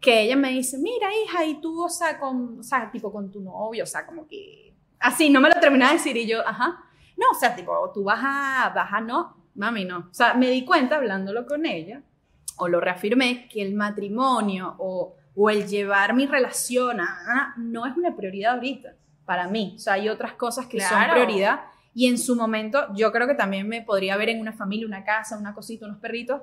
que 0.00 0.22
ella 0.22 0.36
me 0.36 0.50
dice, 0.50 0.78
mira, 0.78 1.08
hija, 1.24 1.44
y 1.44 1.60
tú, 1.60 1.84
o 1.84 1.88
sea, 1.88 2.18
con, 2.18 2.60
o 2.60 2.62
sea, 2.62 2.90
tipo 2.90 3.12
con 3.12 3.30
tu 3.30 3.40
novio, 3.40 3.84
o 3.84 3.86
sea, 3.86 4.06
como 4.06 4.26
que... 4.26 4.72
Así, 4.98 5.28
no 5.30 5.40
me 5.40 5.48
lo 5.48 5.60
terminaba 5.60 5.92
de 5.92 5.98
decir 5.98 6.16
y 6.16 6.26
yo, 6.26 6.46
ajá. 6.46 6.78
No, 7.16 7.26
o 7.32 7.38
sea, 7.38 7.54
tipo, 7.54 7.90
tú 7.92 8.04
vas 8.04 8.20
a, 8.22 8.72
vas 8.74 8.92
a, 8.92 9.00
no, 9.00 9.36
mami, 9.54 9.84
no. 9.84 9.98
O 10.10 10.14
sea, 10.14 10.34
me 10.34 10.48
di 10.48 10.64
cuenta 10.64 10.96
hablándolo 10.96 11.46
con 11.46 11.66
ella, 11.66 12.02
o 12.56 12.68
lo 12.68 12.80
reafirmé, 12.80 13.48
que 13.48 13.60
el 13.62 13.74
matrimonio 13.74 14.74
o, 14.78 15.16
o 15.34 15.50
el 15.50 15.66
llevar 15.66 16.14
mi 16.14 16.26
relación 16.26 17.00
a, 17.00 17.04
a- 17.04 17.54
no 17.58 17.86
es 17.86 17.96
una 17.96 18.16
prioridad 18.16 18.54
ahorita 18.54 18.94
para 19.26 19.48
mí. 19.48 19.74
O 19.76 19.78
sea, 19.78 19.94
hay 19.94 20.08
otras 20.08 20.32
cosas 20.32 20.66
que 20.66 20.80
son 20.80 20.98
prioridad 21.12 21.60
y 21.94 22.06
en 22.08 22.18
su 22.18 22.36
momento 22.36 22.86
yo 22.94 23.12
creo 23.12 23.26
que 23.26 23.34
también 23.34 23.68
me 23.68 23.82
podría 23.82 24.16
ver 24.16 24.30
en 24.30 24.40
una 24.40 24.52
familia, 24.52 24.86
una 24.86 25.04
casa, 25.04 25.36
una 25.38 25.54
cosita, 25.54 25.86
unos 25.86 25.98
perritos, 25.98 26.40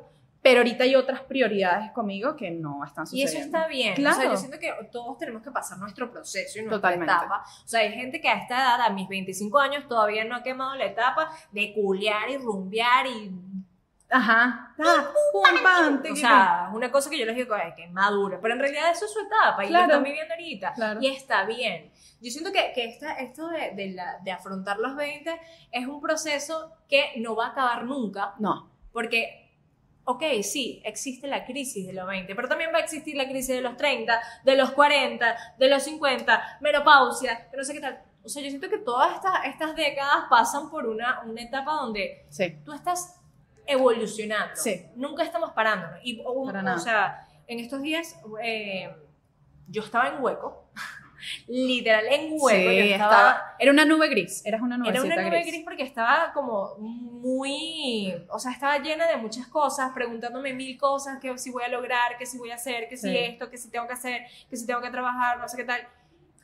pero 0.48 0.60
ahorita 0.60 0.84
hay 0.86 0.96
otras 0.96 1.22
prioridades 1.22 1.92
conmigo 1.92 2.36
que 2.36 2.52
no 2.52 2.84
están 2.86 3.06
Y 3.12 3.22
eso 3.24 3.32
sucediendo. 3.34 3.58
está 3.58 3.68
bien. 3.68 3.92
O 3.94 3.96
Claro. 3.96 4.16
sea, 4.16 4.26
yo 4.32 4.38
siento 4.38 4.60
que 4.60 4.74
todos 4.92 5.18
tenemos 5.18 5.42
que 5.44 5.52
pasar 5.52 5.78
nuestro 5.78 6.10
proceso 6.12 6.60
y 6.60 6.62
nuestra 6.62 6.78
Totalmente. 6.78 7.14
etapa. 7.14 7.44
O 7.64 7.68
sea, 7.68 7.82
hay 7.82 7.92
gente 7.94 8.22
que 8.22 8.30
a 8.30 8.36
esta 8.36 8.56
edad, 8.56 8.82
a 8.82 8.90
mis 8.92 9.08
25 9.10 9.60
años, 9.60 9.88
todavía 9.88 10.24
no 10.24 10.36
ha 10.36 10.44
quemado 10.44 10.76
la 10.76 10.86
etapa 10.86 11.30
de 11.52 11.74
culiar 11.74 12.30
y 12.30 12.38
rumbear 12.38 13.08
y 13.08 13.32
Ajá. 14.10 14.74
Ah, 14.80 15.12
pum, 15.34 15.44
pam, 15.62 16.02
O 16.14 16.16
sea, 16.16 16.70
una 16.74 16.90
cosa 16.90 17.10
que 17.10 17.20
yo 17.20 17.26
les 17.26 17.36
digo 17.36 17.54
"Ay, 17.54 17.74
que 17.76 17.88
madura, 17.90 18.40
pero 18.42 18.54
en 18.54 18.60
realidad 18.62 18.90
eso 18.90 19.04
es 19.04 19.12
su 19.12 19.20
etapa 19.20 19.66
y 19.66 19.68
Claro. 19.68 19.88
lo 19.88 19.92
están 19.92 20.04
viviendo 20.06 20.34
ahorita 20.34 20.74
Claro. 20.76 21.00
y 21.02 21.08
está 21.08 21.44
bien. 21.44 21.92
Yo 22.22 22.32
siento 22.32 22.54
que, 22.54 22.72
que 22.74 22.86
esta, 22.86 23.16
esto 23.16 23.50
de, 23.50 23.72
de 23.76 23.90
la- 23.92 24.18
de 24.24 24.32
afrontar 24.32 24.78
los 24.80 24.96
20 24.96 25.38
es 25.74 25.88
un 25.88 26.00
proceso 26.00 26.72
que 26.88 27.16
no 27.18 27.36
va 27.36 27.48
a 27.48 27.50
acabar 27.50 27.84
nunca. 27.84 28.34
No. 28.40 28.70
porque, 28.94 29.47
ok, 30.10 30.24
sí, 30.41 30.82
existe 30.86 31.28
la 31.28 31.46
crisis 31.46 31.86
de 31.86 31.91
los 31.91 32.08
20, 32.08 32.34
pero 32.34 32.48
también 32.48 32.72
va 32.74 32.78
a 32.78 32.82
existir 32.82 33.15
la 33.17 33.28
crisis 33.28 33.56
de 33.56 33.62
los 33.62 33.76
30, 33.76 34.20
de 34.46 34.56
los 34.56 34.72
40, 34.72 35.36
de 35.58 35.70
los 35.70 35.84
50, 35.84 36.58
menopausia, 36.62 37.50
que 37.52 37.58
no 37.58 37.63
sé 37.65 37.74
qué 37.74 37.82
tal. 37.82 38.02
O 38.24 38.30
sea, 38.30 38.41
yo 38.41 38.50
siento 38.50 38.70
que 38.70 38.78
todas 38.78 39.15
estas, 39.15 39.34
estas 39.46 39.76
décadas 39.76 40.26
pasan 40.30 40.70
por 40.70 40.88
una, 40.88 41.22
una 41.26 41.41
etapa 41.41 41.74
donde 41.74 42.26
Sí. 42.30 42.58
tú 42.63 42.72
estás 42.72 43.20
evolucionando. 43.65 44.56
Sí. 44.56 44.86
Nunca 44.96 45.24
estamos 45.24 45.52
parándonos. 45.52 46.00
Y, 46.04 46.22
o, 46.26 46.46
Para 46.46 46.76
o 46.76 46.80
sea, 46.80 47.28
en 47.46 47.60
estos 47.60 47.82
días 47.82 48.17
eh, 48.41 48.89
yo 49.67 49.82
estaba 49.84 50.08
en 50.08 50.24
hueco 50.24 50.70
literal 51.48 52.06
en 52.08 52.34
hueco. 52.40 52.48
Sí, 52.48 52.64
yo 52.78 52.84
estaba, 52.84 53.12
estaba- 53.12 53.56
Era 53.60 53.72
una 53.72 53.86
nube 53.86 54.08
gris. 54.10 54.46
Eras 54.46 54.62
una 54.62 54.78
nube 54.78 54.90
era 54.90 55.02
una 55.02 55.16
nube 55.16 55.30
gris. 55.42 55.48
gris 55.48 55.64
porque 55.64 55.84
estaba 55.84 56.32
como 56.34 56.76
muy, 56.78 58.14
o 58.30 58.40
sea, 58.40 58.52
estaba 58.52 58.78
llena 58.80 59.08
de 59.08 59.18
muchas 59.18 59.48
cosas, 59.48 59.92
preguntándome 59.94 60.54
mil 60.54 60.78
cosas, 60.78 61.20
que 61.20 61.38
si 61.38 61.52
voy 61.52 61.64
a 61.64 61.68
lograr, 61.68 62.18
que 62.18 62.26
si 62.26 62.38
voy 62.38 62.52
a 62.52 62.56
hacer, 62.56 62.88
que 62.88 62.98
si 62.98 63.10
Sí. 63.10 63.18
esto, 63.18 63.50
que 63.50 63.58
si 63.58 63.70
tengo 63.70 63.88
que 63.88 63.94
hacer, 63.94 64.22
que 64.50 64.56
si 64.58 64.66
tengo 64.66 64.82
que 64.82 64.90
trabajar, 64.90 65.40
no 65.40 65.48
sé 65.48 65.58
qué 65.58 65.64
tal. 65.64 65.82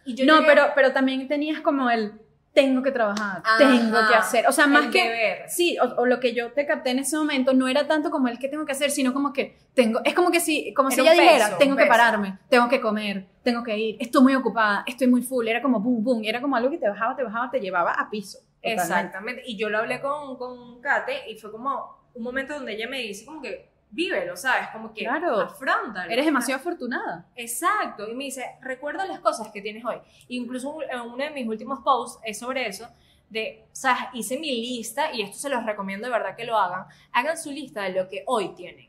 Y 0.06 0.16
yo 0.16 0.26
No, 0.26 0.40
llegué- 0.42 0.48
pero, 0.48 0.72
pero 0.76 0.92
también 0.92 1.28
tenías 1.28 1.62
como 1.62 1.90
el 1.90 2.14
tengo 2.54 2.84
que 2.84 2.92
trabajar, 2.92 3.42
Ajá, 3.44 3.58
tengo 3.58 3.98
que 4.08 4.16
hacer. 4.16 4.48
O 4.48 4.52
sea, 4.52 4.68
más 4.68 4.88
que. 4.88 5.04
deber. 5.04 5.50
Sí, 5.50 5.78
o, 5.80 6.02
o 6.02 6.06
lo 6.06 6.20
que 6.20 6.34
yo 6.34 6.52
te 6.52 6.66
capté 6.66 6.92
en 6.92 7.00
ese 7.00 7.18
momento 7.18 7.54
no 7.54 7.68
era 7.68 7.88
tanto 7.88 8.12
como 8.12 8.28
el 8.28 8.38
que 8.38 8.48
tengo 8.48 8.66
que 8.66 8.74
hacer, 8.74 8.92
sino 8.92 9.12
como 9.12 9.34
que 9.34 9.58
tengo. 9.74 10.00
Es 10.06 10.14
como 10.14 10.30
que 10.30 10.40
si, 10.40 10.74
como 10.74 10.92
si 10.92 11.02
ella 11.02 11.14
dijera, 11.14 11.58
tengo 11.58 11.76
que 11.76 11.88
pararme, 11.88 12.38
tengo 12.50 12.70
que 12.70 12.80
comer, 12.80 13.26
tengo 13.44 13.64
que 13.64 13.78
ir, 13.78 13.98
estoy 14.00 14.22
muy 14.22 14.36
ocupada, 14.36 14.84
estoy 14.86 15.08
muy 15.08 15.24
full. 15.24 15.48
Era 15.48 15.62
como 15.62 15.80
boom, 15.80 16.04
boom. 16.04 16.22
Era 16.24 16.42
como 16.42 16.56
algo 16.56 16.70
que 16.70 16.78
te 16.78 16.88
bajaba, 16.88 17.16
te 17.16 17.24
bajaba, 17.24 17.50
te 17.50 17.60
llevaba 17.60 17.92
a 17.92 18.10
piso. 18.10 18.38
totalmente. 18.38 18.82
Exactamente. 18.84 19.44
Y 19.48 19.58
yo 19.58 19.70
lo 19.70 19.80
hablé 19.80 20.00
con, 20.00 20.38
con 20.38 20.80
Kate 20.80 21.30
y 21.30 21.38
fue 21.38 21.52
como 21.52 22.04
un 22.14 22.24
momento 22.24 22.54
donde 22.54 22.74
ella 22.74 22.88
me 22.88 23.00
dice 23.00 23.26
como 23.26 23.42
que 23.42 23.73
vívelo, 23.94 24.36
¿sabes? 24.36 24.70
Como 24.72 24.94
que 24.94 25.04
Claro. 25.04 25.40
afrontalo. 25.42 26.12
Eres 26.12 26.26
demasiado 26.26 26.60
afortunada. 26.60 27.26
Exacto. 27.36 28.10
Y 28.10 28.16
me 28.16 28.26
dice, 28.26 28.44
recuerda 28.62 29.06
las 29.06 29.20
cosas 29.20 29.50
que 29.52 29.62
tienes 29.62 29.86
hoy. 29.86 29.98
Incluso 30.30 30.78
en 30.82 31.00
uno 31.02 31.18
de 31.24 31.30
mis 31.30 31.48
últimos 31.48 31.80
posts 31.82 32.20
es 32.26 32.40
sobre 32.40 32.68
eso. 32.68 32.90
De, 33.30 33.66
o 33.72 33.76
sea, 33.76 34.10
hice 34.14 34.38
mi 34.40 34.52
lista 34.52 35.12
y 35.14 35.22
esto 35.22 35.38
se 35.38 35.50
los 35.50 35.66
recomiendo 35.66 36.08
de 36.08 36.12
verdad 36.14 36.36
que 36.36 36.44
lo 36.46 36.58
hagan. 36.58 36.86
Hagan 37.12 37.38
su 37.38 37.52
lista 37.52 37.84
de 37.84 37.92
lo 37.94 38.10
que 38.10 38.24
hoy 38.28 38.50
tienen. 38.56 38.88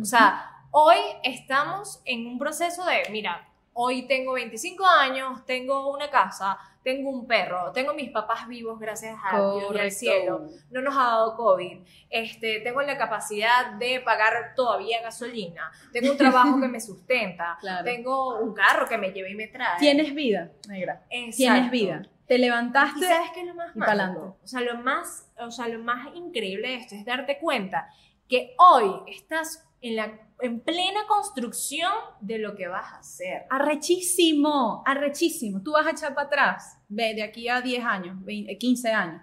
O 0.00 0.04
sea, 0.04 0.50
hoy 0.70 0.96
estamos 1.22 2.00
en 2.04 2.26
un 2.26 2.38
proceso 2.38 2.84
de, 2.84 3.02
mira, 3.10 3.46
hoy 3.74 4.06
tengo 4.06 4.32
25 4.32 4.84
años, 4.86 5.44
tengo 5.44 5.90
una 5.92 6.08
casa, 6.10 6.58
tengo 6.86 7.10
un 7.10 7.26
perro, 7.26 7.72
tengo 7.72 7.94
mis 7.94 8.10
papás 8.12 8.46
vivos 8.46 8.78
gracias 8.78 9.18
a 9.24 9.36
Dios 9.40 9.74
y 9.74 9.78
al 9.80 9.90
cielo, 9.90 10.48
no 10.70 10.82
nos 10.82 10.96
ha 10.96 11.00
dado 11.02 11.36
COVID, 11.36 11.78
este, 12.10 12.60
tengo 12.60 12.80
la 12.80 12.96
capacidad 12.96 13.72
de 13.72 13.98
pagar 14.02 14.52
todavía 14.54 15.02
gasolina, 15.02 15.72
tengo 15.92 16.12
un 16.12 16.16
trabajo 16.16 16.60
que 16.60 16.68
me 16.68 16.80
sustenta, 16.90 17.58
Claro. 17.58 17.82
tengo 17.82 18.38
un 18.38 18.54
carro 18.54 18.86
que 18.86 18.98
me 18.98 19.10
lleva 19.10 19.28
y 19.28 19.34
me 19.34 19.48
trae. 19.48 19.80
Tienes 19.80 20.14
vida, 20.14 20.52
negra. 20.68 21.02
Exacto. 21.10 21.36
Tienes 21.36 21.70
vida. 21.72 22.02
Te 22.28 22.38
levantaste. 22.38 23.00
¿Y 23.00 23.08
sabes 23.08 23.30
qué 23.34 23.40
es 23.40 23.46
lo 23.48 23.54
más 23.54 23.72
pa'lante. 23.76 24.20
O 24.20 24.46
sea, 24.46 24.60
lo 24.60 24.78
más, 24.78 25.28
o 25.40 25.50
sea, 25.50 25.66
lo 25.66 25.80
más 25.80 26.14
increíble 26.14 26.68
de 26.68 26.74
esto 26.76 26.94
es 26.94 27.04
darte 27.04 27.40
cuenta 27.40 27.88
que 28.28 28.54
hoy 28.58 28.92
estás 29.08 29.65
en, 29.86 30.60
plena 30.60 31.00
construcción 31.06 31.92
de 32.20 32.38
lo 32.38 32.54
que 32.54 32.68
vas 32.68 32.92
a 32.92 32.98
hacer. 32.98 33.46
Arrechísimo, 33.50 34.82
arrechísimo. 34.86 35.62
Tú 35.62 35.72
vas 35.72 35.86
a 35.86 35.90
echar 35.90 36.14
para 36.14 36.26
atrás, 36.26 36.78
ve, 36.88 37.14
de 37.14 37.22
aquí 37.22 37.48
a 37.48 37.60
10 37.60 37.84
años, 37.84 38.24
20, 38.24 38.58
15 38.58 38.90
años. 38.90 39.22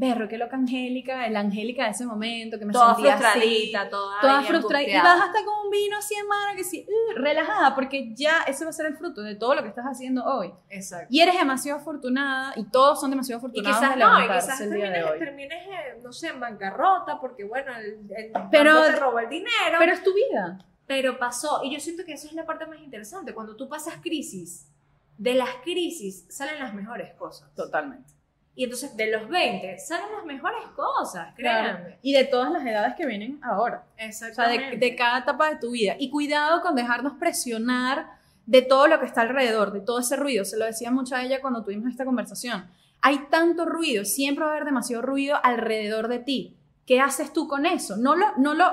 Berro, 0.00 0.28
qué 0.28 0.38
loca 0.38 0.54
Angélica, 0.54 1.28
la 1.28 1.40
Angélica 1.40 1.82
de 1.86 1.90
ese 1.90 2.06
momento 2.06 2.56
que 2.56 2.64
me 2.64 2.72
Toda 2.72 2.94
sentía 2.94 3.14
así, 3.14 3.22
frustradita, 3.24 3.90
toda, 3.90 4.20
toda 4.20 4.38
ahí 4.38 4.46
frustrada. 4.46 4.84
Y 4.84 4.94
vas 4.94 5.20
hasta 5.22 5.44
con 5.44 5.66
un 5.66 5.70
vino 5.72 5.96
así 5.98 6.14
en 6.14 6.28
mano, 6.28 6.56
que 6.56 6.62
sí, 6.62 6.86
uh, 6.88 7.18
relajada, 7.18 7.74
porque 7.74 8.14
ya 8.14 8.42
ese 8.46 8.62
va 8.64 8.70
a 8.70 8.72
ser 8.72 8.86
el 8.86 8.96
fruto 8.96 9.22
de 9.22 9.34
todo 9.34 9.56
lo 9.56 9.62
que 9.62 9.68
estás 9.70 9.86
haciendo 9.86 10.24
hoy. 10.24 10.52
Exacto. 10.70 11.08
Y 11.10 11.20
eres 11.20 11.34
demasiado 11.36 11.80
afortunada, 11.80 12.52
y 12.54 12.62
todos 12.70 13.00
son 13.00 13.10
demasiado 13.10 13.38
Y 13.38 13.40
afortunados 13.40 13.76
quizás 13.80 13.94
de 13.96 14.00
no, 14.04 14.18
y 14.20 14.22
quizás 14.28 14.58
termines, 14.58 15.18
termines, 15.18 15.58
no 16.04 16.12
sé, 16.12 16.28
en 16.28 16.38
bancarrota, 16.38 17.18
porque 17.20 17.42
bueno, 17.42 17.72
el, 17.76 18.08
el 18.16 18.32
Pero- 18.52 18.74
banco 18.76 18.86
te 18.92 18.96
robó 19.00 19.18
el 19.18 19.28
dinero. 19.28 19.78
Pero 19.80 19.92
es 19.92 20.02
tu 20.04 20.14
vida. 20.14 20.58
pero 20.86 21.18
pasó. 21.18 21.60
Y 21.64 21.74
yo 21.74 21.80
siento 21.80 22.04
que 22.04 22.12
eso 22.12 22.28
es 22.28 22.34
la 22.34 22.46
parte 22.46 22.66
más 22.66 22.78
interesante. 22.78 23.34
Cuando 23.34 23.56
tú 23.56 23.68
pasas 23.68 23.96
crisis, 24.00 24.68
de 25.16 25.34
las 25.34 25.50
crisis 25.64 26.24
salen 26.28 26.60
las 26.60 26.72
mejores 26.72 27.12
cosas. 27.14 27.52
Totalmente. 27.56 28.12
Y 28.58 28.64
entonces 28.64 28.96
de 28.96 29.06
los 29.08 29.28
20 29.28 29.78
salen 29.78 30.06
las 30.16 30.24
mejores 30.24 30.64
cosas, 30.74 31.32
créanme. 31.36 31.96
Y 32.02 32.12
de 32.12 32.24
todas 32.24 32.50
las 32.50 32.66
edades 32.66 32.94
que 32.96 33.06
vienen 33.06 33.38
ahora. 33.40 33.84
O 33.84 33.94
sea, 33.96 34.02
de, 34.02 34.08
Exactamente. 34.08 34.76
de 34.78 34.96
cada 34.96 35.20
etapa 35.20 35.48
de 35.48 35.58
tu 35.58 35.70
vida. 35.70 35.94
Y 35.96 36.10
cuidado 36.10 36.60
con 36.60 36.74
dejarnos 36.74 37.12
presionar 37.20 38.06
de 38.46 38.62
todo 38.62 38.88
lo 38.88 38.98
que 38.98 39.06
está 39.06 39.20
alrededor, 39.20 39.70
de 39.72 39.80
todo 39.80 40.00
ese 40.00 40.16
ruido. 40.16 40.44
Se 40.44 40.56
lo 40.58 40.64
decía 40.64 40.90
mucho 40.90 41.14
a 41.14 41.22
ella 41.22 41.40
cuando 41.40 41.62
tuvimos 41.62 41.88
esta 41.88 42.04
conversación. 42.04 42.66
Hay 43.00 43.26
tanto 43.30 43.64
ruido, 43.64 44.04
siempre 44.04 44.44
va 44.44 44.50
a 44.50 44.54
haber 44.54 44.64
demasiado 44.64 45.02
ruido 45.02 45.38
alrededor 45.40 46.08
de 46.08 46.18
ti. 46.18 46.56
¿Qué 46.84 47.00
haces 47.00 47.32
tú 47.32 47.46
con 47.46 47.64
eso? 47.64 47.96
No 47.96 48.16
lo, 48.16 48.26
no 48.38 48.54
lo, 48.54 48.72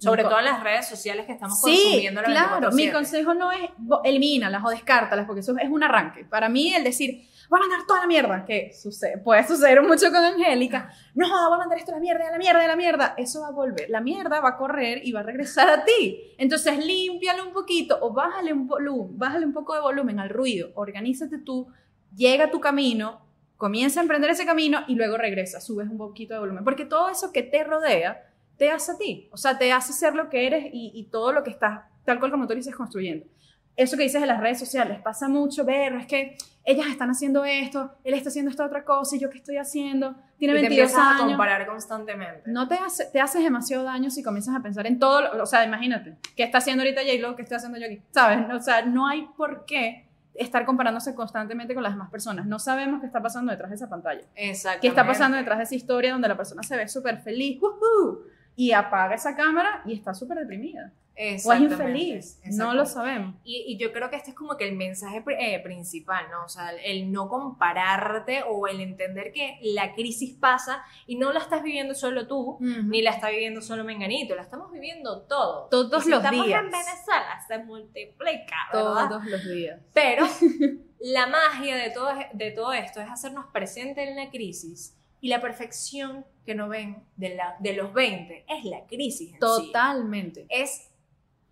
Sobre 0.00 0.24
todo 0.24 0.38
en 0.38 0.44
las 0.44 0.62
redes 0.62 0.86
sociales 0.86 1.24
que 1.24 1.32
estamos 1.32 1.62
Sí, 1.62 1.80
consumiendo 1.82 2.20
la 2.20 2.26
claro. 2.28 2.72
Mi 2.72 2.88
24/7. 2.88 2.92
consejo 2.92 3.32
no 3.32 3.52
es 3.52 3.70
elimínalas 4.04 4.62
o 4.62 4.68
descártalas, 4.68 5.24
porque 5.24 5.40
eso 5.40 5.56
es 5.58 5.70
un 5.70 5.82
arranque. 5.82 6.26
Para 6.26 6.50
mí, 6.50 6.74
el 6.74 6.84
decir, 6.84 7.26
voy 7.48 7.58
a 7.58 7.60
mandar 7.60 7.86
toda 7.86 8.00
la 8.00 8.06
mierda, 8.06 8.44
que 8.44 8.72
sucede, 8.72 9.18
puede 9.18 9.46
suceder 9.46 9.82
mucho 9.82 10.06
con 10.06 10.16
Angélica, 10.16 10.90
no, 11.14 11.28
voy 11.28 11.54
a 11.54 11.58
mandar 11.58 11.78
esto 11.78 11.92
a 11.92 11.94
la 11.94 12.00
mierda, 12.00 12.28
a 12.28 12.32
la 12.32 12.38
mierda, 12.38 12.64
a 12.64 12.68
la 12.68 12.76
mierda, 12.76 13.14
eso 13.16 13.40
va 13.42 13.48
a 13.48 13.52
volver. 13.52 13.88
La 13.90 14.00
mierda 14.00 14.40
va 14.40 14.50
a 14.50 14.56
correr 14.56 15.00
y 15.04 15.12
va 15.12 15.20
a 15.20 15.22
regresar 15.22 15.68
a 15.68 15.84
ti. 15.84 16.34
Entonces, 16.38 16.84
límpialo 16.84 17.46
un 17.46 17.52
poquito 17.52 17.98
o 18.00 18.12
bájale 18.12 18.52
un, 18.52 18.66
volumen, 18.66 19.18
bájale 19.18 19.46
un 19.46 19.52
poco 19.52 19.74
de 19.74 19.80
volumen 19.80 20.18
al 20.18 20.30
ruido, 20.30 20.70
organízate 20.74 21.38
tú, 21.38 21.68
llega 22.14 22.46
a 22.46 22.50
tu 22.50 22.60
camino, 22.60 23.20
comienza 23.56 24.00
a 24.00 24.02
emprender 24.02 24.30
ese 24.30 24.46
camino 24.46 24.80
y 24.88 24.94
luego 24.94 25.16
regresa, 25.16 25.60
subes 25.60 25.88
un 25.88 25.98
poquito 25.98 26.34
de 26.34 26.40
volumen. 26.40 26.64
Porque 26.64 26.84
todo 26.84 27.08
eso 27.08 27.32
que 27.32 27.42
te 27.42 27.64
rodea 27.64 28.30
te 28.56 28.70
hace 28.70 28.92
a 28.92 28.98
ti. 28.98 29.28
O 29.32 29.36
sea, 29.36 29.58
te 29.58 29.72
hace 29.72 29.92
ser 29.92 30.14
lo 30.14 30.28
que 30.28 30.46
eres 30.46 30.66
y, 30.72 30.92
y 30.94 31.04
todo 31.04 31.32
lo 31.32 31.42
que 31.42 31.50
estás, 31.50 31.82
tal 32.04 32.18
cual 32.18 32.30
como 32.30 32.46
tú 32.46 32.54
dices, 32.54 32.74
construyendo. 32.74 33.26
Eso 33.76 33.96
que 33.96 34.04
dices 34.04 34.20
de 34.20 34.26
las 34.26 34.40
redes 34.40 34.58
sociales, 34.58 35.00
pasa 35.02 35.28
mucho, 35.28 35.64
ver, 35.64 35.94
es 35.94 36.06
que 36.06 36.36
ellas 36.64 36.86
están 36.86 37.10
haciendo 37.10 37.44
esto, 37.44 37.92
él 38.04 38.14
está 38.14 38.28
haciendo 38.28 38.50
esta 38.50 38.64
otra 38.64 38.84
cosa 38.84 39.16
y 39.16 39.18
yo 39.18 39.28
qué 39.30 39.38
estoy 39.38 39.56
haciendo, 39.58 40.14
tiene 40.38 40.54
y 40.54 40.56
te 40.56 40.68
22 40.68 40.90
empiezas 40.90 40.98
a 40.98 41.10
años. 41.16 41.26
comparar 41.32 41.66
constantemente. 41.66 42.42
No 42.46 42.68
te, 42.68 42.76
hace, 42.76 43.06
te 43.12 43.20
haces 43.20 43.42
demasiado 43.42 43.82
daño 43.84 44.10
si 44.10 44.22
comienzas 44.22 44.54
a 44.54 44.60
pensar 44.60 44.86
en 44.86 44.98
todo, 44.98 45.20
lo- 45.34 45.42
o 45.42 45.46
sea, 45.46 45.64
imagínate, 45.64 46.16
¿qué 46.36 46.44
está 46.44 46.58
haciendo 46.58 46.82
ahorita 46.84 47.02
J-Lo? 47.02 47.34
¿Qué 47.36 47.42
estoy 47.42 47.56
haciendo 47.56 47.78
yo 47.78 47.86
aquí? 47.86 48.00
¿Sabes? 48.12 48.38
O 48.52 48.60
sea, 48.60 48.82
no 48.82 49.06
hay 49.08 49.28
por 49.36 49.64
qué 49.66 50.06
estar 50.34 50.64
comparándose 50.64 51.14
constantemente 51.14 51.74
con 51.74 51.82
las 51.82 51.92
demás 51.92 52.10
personas. 52.10 52.46
No 52.46 52.58
sabemos 52.58 53.00
qué 53.00 53.06
está 53.06 53.20
pasando 53.22 53.52
detrás 53.52 53.70
de 53.70 53.76
esa 53.76 53.88
pantalla. 53.88 54.22
Exactamente. 54.34 54.80
¿Qué 54.82 54.88
está 54.88 55.06
pasando 55.06 55.36
detrás 55.36 55.58
de 55.58 55.64
esa 55.64 55.74
historia 55.74 56.12
donde 56.12 56.28
la 56.28 56.36
persona 56.36 56.62
se 56.62 56.76
ve 56.76 56.88
súper 56.88 57.18
feliz 57.20 57.60
¡woohoo! 57.60 58.20
y 58.56 58.72
apaga 58.72 59.14
esa 59.16 59.36
cámara 59.36 59.82
y 59.84 59.92
está 59.94 60.14
súper 60.14 60.38
deprimida? 60.38 60.92
O 61.16 61.52
es 61.52 61.60
infeliz. 61.60 62.40
No 62.44 62.74
lo 62.74 62.86
sabemos. 62.86 63.36
Y, 63.44 63.64
y 63.68 63.76
yo 63.76 63.92
creo 63.92 64.10
que 64.10 64.16
este 64.16 64.30
es 64.30 64.36
como 64.36 64.56
que 64.56 64.68
el 64.68 64.74
mensaje 64.76 65.22
eh, 65.38 65.60
principal, 65.60 66.26
¿no? 66.30 66.44
O 66.44 66.48
sea, 66.48 66.70
el, 66.70 66.78
el 66.84 67.12
no 67.12 67.28
compararte 67.28 68.42
o 68.48 68.66
el 68.66 68.80
entender 68.80 69.32
que 69.32 69.58
la 69.62 69.94
crisis 69.94 70.36
pasa 70.36 70.84
y 71.06 71.16
no 71.16 71.32
la 71.32 71.40
estás 71.40 71.62
viviendo 71.62 71.94
solo 71.94 72.26
tú, 72.26 72.58
ni 72.60 73.02
la 73.02 73.10
está 73.10 73.30
viviendo 73.30 73.62
solo 73.62 73.84
Menganito, 73.84 74.34
la 74.34 74.42
estamos 74.42 74.72
viviendo 74.72 75.22
todos. 75.22 75.70
Todos 75.70 76.04
si 76.04 76.10
los 76.10 76.18
estamos 76.24 76.46
días. 76.46 76.60
en 76.64 76.70
Venezuela, 76.70 77.44
se 77.46 77.58
multiplica, 77.58 78.56
¿verdad? 78.72 79.08
Todos 79.08 79.26
los 79.26 79.44
días. 79.44 79.80
Pero 79.92 80.26
la 81.00 81.26
magia 81.26 81.76
de 81.76 81.90
todo, 81.90 82.10
de 82.32 82.50
todo 82.50 82.72
esto 82.72 83.00
es 83.00 83.08
hacernos 83.08 83.46
presente 83.52 84.02
en 84.02 84.16
la 84.16 84.30
crisis 84.30 84.96
y 85.20 85.28
la 85.28 85.40
perfección 85.40 86.26
que 86.44 86.54
no 86.54 86.68
ven 86.68 87.02
de, 87.16 87.34
la, 87.34 87.56
de 87.60 87.74
los 87.74 87.92
20 87.94 88.44
es 88.48 88.64
la 88.64 88.84
crisis 88.86 89.28
en 89.28 89.34
sí 89.34 89.38
Totalmente. 89.40 90.46
es 90.48 90.90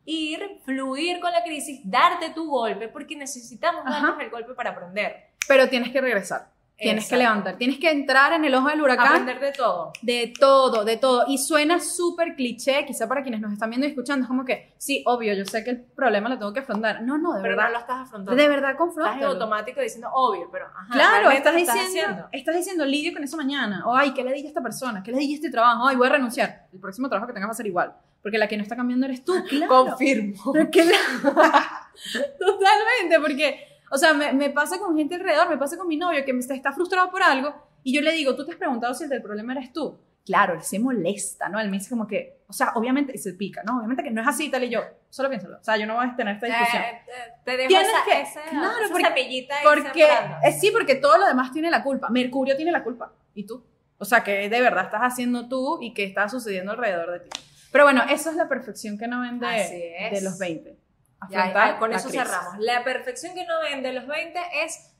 ir, 0.05 0.61
fluir 0.65 1.21
con 1.21 1.33
la 1.33 1.43
crisis, 1.43 1.81
darte 1.85 2.31
tu 2.31 2.49
golpe, 2.49 2.89
porque 2.89 3.17
necesitamos 3.17 3.85
darnos 3.85 4.21
el 4.21 4.31
golpe 4.31 4.55
para 4.55 4.71
aprender. 4.71 5.31
Pero 5.47 5.69
tienes 5.69 5.91
que 5.91 6.01
regresar. 6.01 6.51
Tienes 6.77 7.05
que 7.09 7.15
Exacto. 7.15 7.23
levantar. 7.35 7.57
Tienes 7.59 7.79
que 7.79 7.91
entrar 7.91 8.33
en 8.33 8.45
el 8.45 8.53
ojo 8.57 8.69
del 8.69 8.83
huracán. 8.83 9.07
Aprender 9.07 9.39
de 9.39 9.53
todo. 9.53 9.93
De 10.03 10.33
todo, 10.37 10.85
de 10.85 10.97
todo. 10.97 11.25
Y 11.29 11.39
suena 11.39 11.79
súper 11.79 12.35
cliché, 12.35 12.85
quizá 12.87 13.07
para 13.09 13.23
quienes 13.23 13.41
nos 13.41 13.53
están 13.53 13.71
viendo 13.71 13.87
y 13.87 13.91
escuchando. 13.91 14.25
Es 14.25 14.29
como 14.29 14.45
que, 14.45 14.75
sí, 14.79 15.05
obvio, 15.07 15.33
yo 15.35 15.45
sé 15.45 15.63
que 15.63 15.71
el 15.71 15.81
problema 15.81 16.29
lo 16.29 16.39
tengo 16.39 16.53
que 16.53 16.59
afrontar. 16.59 17.03
No, 17.03 17.19
no, 17.19 17.35
de 17.35 17.43
Pero 17.43 17.55
verdad. 17.55 17.67
no 17.69 17.73
lo 17.75 17.79
estás 17.79 18.01
afrontando. 18.01 18.43
de 18.43 18.49
verdad, 18.49 18.71
estás 18.73 19.17
en 19.17 19.23
automático 19.25 19.81
diciendo 19.81 20.09
obvio, 20.13 20.49
pero 20.51 20.67
ajá, 20.67 20.89
Claro, 20.91 21.31
estás 21.31 21.53
lo 21.53 21.59
diciendo, 21.61 22.29
estás, 22.33 22.57
diciendo, 22.57 22.85
lidio 22.85 23.13
con 23.13 23.23
eso 23.23 23.37
mañana. 23.37 23.87
O, 23.87 23.95
ay, 23.95 24.13
¿qué 24.13 24.25
le 24.25 24.33
dije 24.33 24.47
a 24.47 24.49
esta 24.49 24.63
persona? 24.63 25.05
¿Qué 25.05 25.13
le 25.13 25.19
dije 25.19 25.35
a 25.35 25.37
este 25.37 25.51
trabajo? 25.51 25.87
Ay, 25.87 25.95
voy 25.95 26.09
a 26.09 26.11
renunciar. 26.11 26.67
El 26.73 26.81
próximo 26.81 27.09
trabajo 27.09 27.29
que 27.29 27.35
tengas 27.35 27.49
va 27.49 27.53
a 27.53 27.57
ser 27.57 27.67
igual. 27.69 27.95
Porque 28.23 28.39
la 28.39 28.49
que 28.49 28.57
no 28.57 28.63
está 28.65 28.75
cambiando 28.75 29.07
eres 29.07 29.25
tú. 29.25 29.35
Claro. 29.49 29.69
Confirmo. 29.69 30.53
Pero 30.53 30.69
que 30.71 30.85
la- 30.85 30.93
Totalmente, 32.39 33.21
porque, 33.21 33.72
o 33.93 33.99
sea, 33.99 34.15
me, 34.15 34.33
me 34.33 34.51
pasa 34.51 34.79
con 34.79 34.97
gente 34.97 35.15
alrededor, 35.17 35.49
me 35.49 35.59
pasa 35.59 35.77
con 35.77 35.87
mi 35.87 35.97
novio 35.97 36.25
que 36.25 36.33
me 36.33 36.41
está, 36.41 36.55
está 36.55 36.73
frustrado 36.73 37.11
por 37.11 37.23
algo 37.23 37.55
y 37.85 37.95
yo 37.95 38.01
le 38.01 38.13
digo, 38.13 38.35
tú 38.35 38.45
te 38.45 38.53
has 38.53 38.59
preguntado 38.59 38.95
si 38.95 39.05
el 39.05 39.11
del 39.11 39.23
problema 39.23 39.53
eres 39.53 39.73
tú. 39.73 39.99
Claro, 40.25 40.55
él 40.55 40.63
se 40.63 40.79
molesta, 40.79 41.49
¿no? 41.49 41.59
Él 41.59 41.69
me 41.69 41.79
dice 41.79 41.91
como 41.91 42.07
que, 42.07 42.39
o 42.47 42.53
sea, 42.53 42.73
obviamente, 42.77 43.13
y 43.13 43.19
se 43.19 43.33
pica, 43.33 43.63
¿no? 43.65 43.79
Obviamente 43.79 44.05
que 44.05 44.11
no 44.13 44.21
es 44.23 44.29
así, 44.29 44.49
tal 44.51 44.63
y 44.63 44.69
yo, 44.71 44.81
solo 45.11 45.29
piénsalo. 45.29 45.57
O 45.61 45.65
sea, 45.65 45.77
yo 45.77 45.85
no 45.87 45.97
voy 45.97 46.07
a 46.07 46.15
tener 46.15 46.35
esta 46.37 46.47
discusión. 46.47 46.81
Eh, 46.83 47.03
eh, 47.09 47.33
te 47.45 47.57
dejo 47.57 47.69
Tienes 47.69 47.89
esa, 47.89 48.05
que- 48.05 48.21
esa, 48.23 48.43
claro, 48.51 48.79
esa 48.85 48.89
porque- 48.93 49.05
cepillita 49.09 49.55
Porque, 49.65 50.05
eh, 50.45 50.53
sí, 50.53 50.71
porque 50.71 50.95
todo 50.95 51.19
lo 51.19 51.27
demás 51.27 51.51
tiene 51.53 51.71
la 51.73 51.83
culpa. 51.83 52.09
Mercurio 52.09 52.55
tiene 52.57 52.71
la 52.71 52.85
culpa. 52.85 53.13
¿Y 53.35 53.47
tú? 53.47 53.65
O 53.99 54.05
sea, 54.05 54.23
que 54.23 54.49
de 54.49 54.61
verdad 54.61 54.85
estás 54.85 55.01
haciendo 55.03 55.49
tú 55.49 55.79
y 55.83 55.93
que 55.93 56.05
está 56.05 56.29
sucediendo 56.29 56.71
alrededor 56.73 57.11
de 57.11 57.21
ti. 57.21 57.31
Pero 57.73 57.83
bueno, 57.85 58.03
esa 58.09 58.31
es 58.31 58.37
la 58.37 58.49
perfección 58.49 58.99
que 58.99 59.09
no 59.09 59.23
ven 59.23 59.43
Así 59.45 59.73
de, 59.75 60.07
es. 60.07 60.13
de 60.13 60.21
los 60.23 60.39
20. 60.39 60.77
Afrontar 61.23 61.79
con 61.79 61.91
la 61.91 61.97
eso 61.97 62.09
crisis. 62.09 62.27
cerramos. 62.29 62.59
La 62.59 62.85
perfección 62.85 63.35
que 63.35 63.45
no 63.45 63.61
ven 63.61 63.83
de 63.83 63.93
los 63.93 64.07
20 64.07 64.39
es 64.65 64.93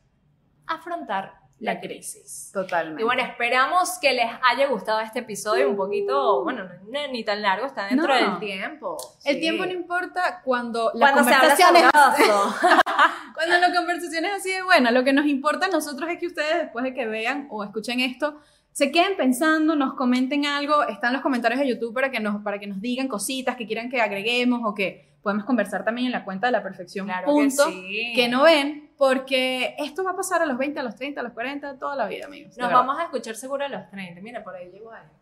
afrontar 0.67 1.35
la 1.59 1.79
crisis. 1.81 2.51
Totalmente. 2.53 3.01
Y 3.03 3.05
bueno, 3.05 3.23
esperamos 3.23 3.99
que 4.01 4.13
les 4.13 4.27
haya 4.51 4.67
gustado 4.67 4.99
este 5.01 5.21
episodio 5.21 5.71
un 5.71 5.77
poquito, 5.77 6.43
bueno, 6.43 6.65
no, 6.65 7.09
ni 7.13 7.23
tan 7.25 7.41
largo, 7.41 7.67
está 7.67 7.87
dentro 7.87 8.09
No. 8.09 8.15
del 8.15 8.39
tiempo. 8.41 8.97
el 9.25 9.35
Sí. 9.37 9.41
tiempo 9.41 9.65
no 9.65 9.71
importa 9.73 10.41
cuando 10.45 10.91
la 10.95 11.13
Cuando 11.13 11.31
conversación 11.31 11.77
es. 11.77 11.85
Cuando 13.35 13.59
la 13.59 13.75
conversación 13.75 14.25
es 14.25 14.33
así 14.35 14.53
de 14.53 14.63
buena, 14.63 14.91
lo 14.91 15.05
que 15.05 15.13
nos 15.13 15.27
importa 15.27 15.67
a 15.67 15.69
nosotros 15.69 16.09
es 16.11 16.19
que 16.19 16.27
ustedes, 16.27 16.59
después 16.59 16.85
de 16.85 16.95
que 16.95 17.07
vean 17.07 17.47
o 17.51 17.65
escuchen 17.65 18.01
esto, 18.01 18.39
se 18.73 18.91
queden 18.93 19.17
pensando, 19.17 19.75
nos 19.77 19.95
comenten 19.95 20.47
algo. 20.47 20.83
Están 20.85 21.13
los 21.13 21.23
comentarios 21.23 21.61
de 21.61 21.69
YouTube 21.69 21.95
para 21.95 22.11
que 22.11 22.21
nos, 22.21 22.43
para 22.43 22.59
que 22.59 22.67
nos 22.67 22.81
digan 22.81 23.09
cositas 23.09 23.57
que 23.57 23.67
quieran 23.67 23.89
que 23.91 24.01
agreguemos 24.01 24.61
o 24.65 24.75
que 24.75 25.12
podemos 25.23 25.45
conversar 25.45 25.85
también 25.85 26.07
en 26.07 26.13
la 26.13 26.25
cuenta 26.25 26.47
de 26.49 26.53
la 26.53 26.63
perfección. 26.63 27.07
Claro 27.07 27.27
punto, 27.27 27.65
que 27.67 27.73
sí. 27.73 28.13
que 28.15 28.29
no 28.29 28.43
ven, 28.43 28.91
porque 28.99 29.75
esto 29.79 30.03
va 30.05 30.13
a 30.13 30.17
pasar 30.17 30.43
a 30.43 30.47
los 30.47 30.59
20, 30.59 30.81
a 30.81 30.83
los 30.83 30.95
30, 30.97 31.21
a 31.21 31.25
los 31.25 31.33
40, 31.33 31.79
toda 31.79 31.95
la 31.97 32.07
vida, 32.07 32.27
amigos. 32.27 32.57
Nos 32.59 32.71
vamos 32.73 32.99
a 32.99 33.05
escuchar 33.05 33.37
seguro 33.37 33.65
a 33.65 33.69
los 33.69 33.89
30. 33.91 34.21
Mira, 34.21 34.43
por 34.43 34.55
ahí 34.55 34.71
llegó 34.71 34.91
alguien. 34.93 35.13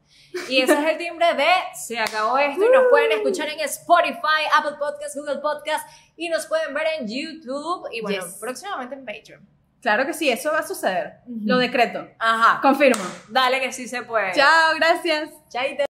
Y 0.48 0.60
ese 0.62 0.72
es 0.72 0.78
el 0.86 0.98
timbre 0.98 1.34
de 1.34 1.44
Se 1.74 1.98
acabó 1.98 2.36
esto. 2.38 2.64
Y 2.64 2.68
nos 2.68 2.84
pueden 2.90 3.12
escuchar 3.12 3.48
en 3.48 3.60
Spotify, 3.60 4.42
Apple 4.58 4.76
Podcast, 4.78 5.16
Google 5.16 5.38
Podcast. 5.38 5.88
Y 6.16 6.28
nos 6.28 6.46
pueden 6.46 6.74
ver 6.74 6.84
en 6.98 7.06
YouTube. 7.06 7.88
Y 7.92 8.00
bueno, 8.00 8.24
Yes. 8.24 8.38
próximamente 8.40 8.94
en 8.94 9.04
Patreon. 9.04 9.48
Claro 9.80 10.04
que 10.04 10.12
sí, 10.12 10.28
eso 10.28 10.50
va 10.52 10.58
a 10.58 10.66
suceder. 10.66 11.20
Ujú. 11.26 11.40
Lo 11.46 11.56
decreto. 11.58 12.06
Ajá. 12.18 12.60
Confirmo. 12.60 13.02
Dale 13.30 13.60
que 13.60 13.72
sí 13.72 13.88
se 13.88 14.02
puede. 14.02 14.32
Chao, 14.32 14.74
gracias. 14.76 15.30
Chaito. 15.48 15.89